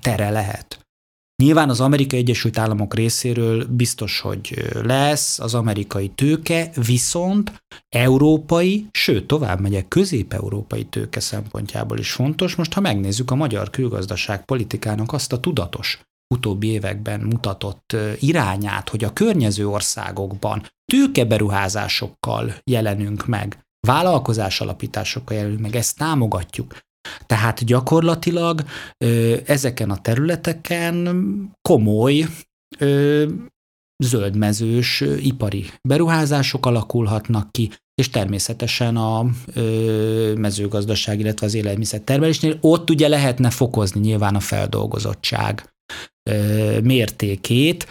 tere 0.00 0.30
lehet. 0.30 0.86
Nyilván 1.42 1.68
az 1.68 1.80
Amerikai 1.80 2.18
Egyesült 2.18 2.58
Államok 2.58 2.94
részéről 2.94 3.66
biztos, 3.66 4.20
hogy 4.20 4.70
lesz 4.82 5.38
az 5.38 5.54
amerikai 5.54 6.08
tőke, 6.08 6.70
viszont 6.86 7.64
európai, 7.88 8.86
sőt 8.90 9.26
tovább 9.26 9.60
megyek, 9.60 9.88
közép-európai 9.88 10.84
tőke 10.84 11.20
szempontjából 11.20 11.98
is 11.98 12.12
fontos. 12.12 12.54
Most 12.54 12.72
ha 12.72 12.80
megnézzük 12.80 13.30
a 13.30 13.34
magyar 13.34 13.70
külgazdaság 13.70 14.44
politikának 14.44 15.12
azt 15.12 15.32
a 15.32 15.40
tudatos 15.40 16.00
utóbbi 16.34 16.66
években 16.68 17.20
mutatott 17.20 17.96
irányát, 18.18 18.88
hogy 18.88 19.04
a 19.04 19.12
környező 19.12 19.68
országokban 19.68 20.62
tőkeberuházásokkal 20.92 22.54
jelenünk 22.64 23.26
meg, 23.26 23.58
vállalkozás 23.86 24.60
alapításokkal 24.60 25.36
jelenünk 25.36 25.60
meg, 25.60 25.76
ezt 25.76 25.96
támogatjuk. 25.96 26.74
Tehát 27.26 27.64
gyakorlatilag 27.64 28.64
ezeken 29.46 29.90
a 29.90 30.00
területeken 30.00 31.08
komoly 31.68 32.26
zöldmezős 34.04 35.00
ipari 35.00 35.70
beruházások 35.88 36.66
alakulhatnak 36.66 37.52
ki, 37.52 37.70
és 37.94 38.10
természetesen 38.10 38.96
a 38.96 39.26
mezőgazdaság, 40.36 41.20
illetve 41.20 41.46
az 41.46 41.54
élelmiszer 41.54 42.00
termelésnél 42.00 42.58
ott 42.60 42.90
ugye 42.90 43.08
lehetne 43.08 43.50
fokozni 43.50 44.00
nyilván 44.00 44.34
a 44.34 44.40
feldolgozottság 44.40 45.74
mértékét. 46.82 47.86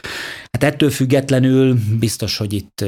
Hát 0.52 0.64
ettől 0.64 0.90
függetlenül 0.90 1.78
biztos, 2.00 2.38
hogy 2.38 2.54
itt 2.54 2.86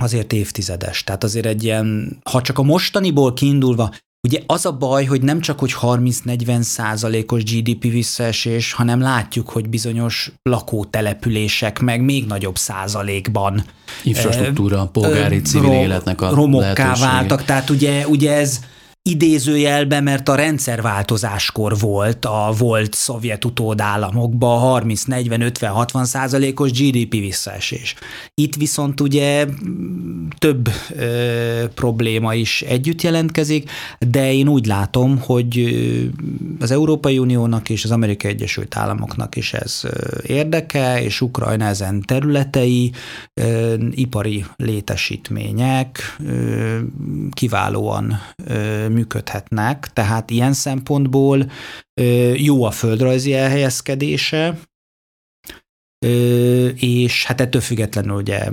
azért 0.00 0.32
évtizedes. 0.32 1.04
Tehát 1.04 1.24
azért 1.24 1.46
egy 1.46 1.64
ilyen, 1.64 2.18
ha 2.30 2.40
csak 2.40 2.58
a 2.58 2.62
mostaniból 2.62 3.32
kiindulva, 3.32 3.94
Ugye 4.22 4.40
az 4.46 4.66
a 4.66 4.72
baj, 4.72 5.04
hogy 5.04 5.22
nem 5.22 5.40
csak, 5.40 5.58
hogy 5.58 5.74
30-40 5.80 6.60
százalékos 6.60 7.42
GDP 7.42 7.82
visszaesés, 7.82 8.72
hanem 8.72 9.00
látjuk, 9.00 9.48
hogy 9.48 9.68
bizonyos 9.68 10.32
lakótelepülések 10.42 11.78
meg 11.78 12.00
még 12.02 12.26
nagyobb 12.26 12.56
százalékban. 12.56 13.64
Infrastruktúra, 14.02 14.86
polgári 14.86 15.40
civil 15.40 15.72
életnek 15.72 16.20
a 16.20 16.34
Romokká 16.34 16.94
váltak, 16.94 17.44
tehát 17.44 17.70
ugye, 17.70 18.06
ugye 18.06 18.32
ez 18.32 18.60
idézőjelbe, 19.02 20.00
mert 20.00 20.28
a 20.28 20.34
rendszerváltozáskor 20.34 21.78
volt 21.78 22.24
a 22.24 22.54
volt 22.58 22.94
szovjet 22.94 23.44
utódállamokban 23.44 24.58
30, 24.58 25.02
40, 25.02 25.40
50, 25.40 25.70
60 25.70 26.04
százalékos 26.04 26.70
GDP 26.70 27.10
visszaesés. 27.10 27.94
Itt 28.34 28.54
viszont 28.54 29.00
ugye 29.00 29.46
több 30.38 30.68
ö, 30.90 31.64
probléma 31.74 32.34
is 32.34 32.62
együtt 32.62 33.02
jelentkezik, 33.02 33.70
de 33.98 34.32
én 34.32 34.48
úgy 34.48 34.66
látom, 34.66 35.18
hogy 35.18 35.74
az 36.58 36.70
Európai 36.70 37.18
Uniónak 37.18 37.68
és 37.68 37.84
az 37.84 37.90
Amerikai 37.90 38.30
Egyesült 38.30 38.76
Államoknak 38.76 39.36
is 39.36 39.52
ez 39.52 39.82
érdeke, 40.26 41.02
és 41.02 41.20
Ukrajna 41.20 41.64
ezen 41.64 42.00
területei, 42.00 42.92
ö, 43.40 43.74
ipari 43.90 44.44
létesítmények 44.56 46.16
ö, 46.26 46.78
kiválóan 47.30 48.20
ö, 48.44 48.88
működhetnek, 48.90 49.90
tehát 49.92 50.30
ilyen 50.30 50.52
szempontból 50.52 51.50
jó 52.34 52.64
a 52.64 52.70
földrajzi 52.70 53.34
elhelyezkedése, 53.34 54.58
és 56.74 57.24
hát 57.24 57.40
ettől 57.40 57.60
függetlenül 57.60 58.16
ugye 58.16 58.48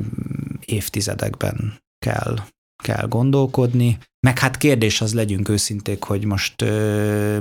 évtizedekben 0.65 1.79
kell, 2.05 2.35
kell 2.83 3.07
gondolkodni, 3.07 3.97
meg 4.19 4.39
hát 4.39 4.57
kérdés 4.57 5.01
az 5.01 5.13
legyünk 5.13 5.49
őszinték, 5.49 6.03
hogy 6.03 6.25
most 6.25 6.65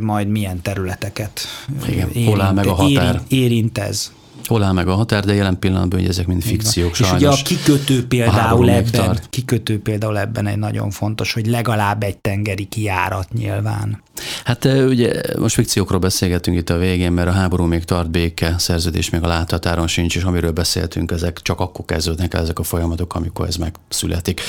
majd 0.00 0.28
milyen 0.28 0.62
területeket 0.62 1.40
Igen, 1.88 2.11
érint, 2.11 2.52
meg 2.52 2.66
a 2.66 2.74
határ. 2.74 3.14
Érint, 3.14 3.32
érint 3.32 3.78
ez. 3.78 4.12
Hol 4.44 4.62
áll 4.62 4.72
meg 4.72 4.88
a 4.88 4.94
határ, 4.94 5.25
de 5.25 5.35
jelen 5.35 5.59
pillanatban 5.59 6.01
hogy 6.01 6.09
ezek 6.09 6.27
mind 6.27 6.42
fikciók. 6.42 6.99
És 6.99 7.12
ugye 7.12 7.29
a 7.29 7.37
kikötő 7.44 8.07
például 8.07 8.68
a 8.68 8.72
ebben, 8.72 8.90
tart. 8.90 9.27
kikötő 9.31 9.81
például 9.81 10.18
ebben 10.18 10.46
egy 10.46 10.59
nagyon 10.59 10.90
fontos, 10.90 11.33
hogy 11.33 11.46
legalább 11.46 12.03
egy 12.03 12.18
tengeri 12.18 12.64
kiárat 12.64 13.33
nyilván. 13.33 14.03
Hát 14.44 14.64
ugye 14.64 15.20
most 15.38 15.55
fikciókról 15.55 15.99
beszélgetünk 16.01 16.57
itt 16.57 16.70
a 16.70 16.77
végén, 16.77 17.12
mert 17.12 17.29
a 17.29 17.33
háború 17.33 17.64
még 17.64 17.85
tart 17.85 18.11
béke, 18.11 18.55
szerződés 18.59 19.11
még 19.11 19.22
a 19.22 19.27
láthatáron 19.27 19.87
sincs, 19.87 20.16
és 20.16 20.22
amiről 20.22 20.53
beszéltünk, 20.53 21.11
ezek 21.11 21.40
csak 21.42 21.61
akkor 21.61 21.85
kezdődnek 21.85 22.35
ezek 22.35 22.59
a 22.59 22.62
folyamatok, 22.62 23.14
amikor 23.14 23.46
ez 23.46 23.57
megszületik. 23.57 24.40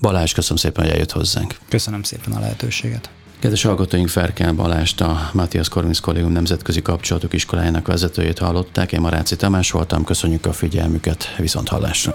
Balázs, 0.00 0.32
köszönöm 0.32 0.56
szépen, 0.56 0.84
hogy 0.84 0.92
eljött 0.92 1.12
hozzánk. 1.12 1.58
Köszönöm 1.68 2.02
szépen 2.02 2.32
a 2.32 2.40
lehetőséget. 2.40 3.10
Kedves 3.40 3.62
hallgatóink, 3.62 4.08
Ferkel 4.08 4.52
Balást, 4.52 5.00
a 5.00 5.30
Matthias 5.32 5.68
Korvinsz 5.68 5.98
Kollégium 5.98 6.32
Nemzetközi 6.32 6.82
Kapcsolatok 6.82 7.32
Iskolájának 7.32 7.86
vezetőjét 7.86 8.38
hallották. 8.38 8.92
Én 8.92 9.00
Maráci 9.00 9.36
Tamás 9.36 9.70
voltam, 9.70 10.04
köszönjük 10.04 10.46
a 10.46 10.52
figyelmüket, 10.52 11.34
viszont 11.38 11.68
hallásra. 11.68 12.12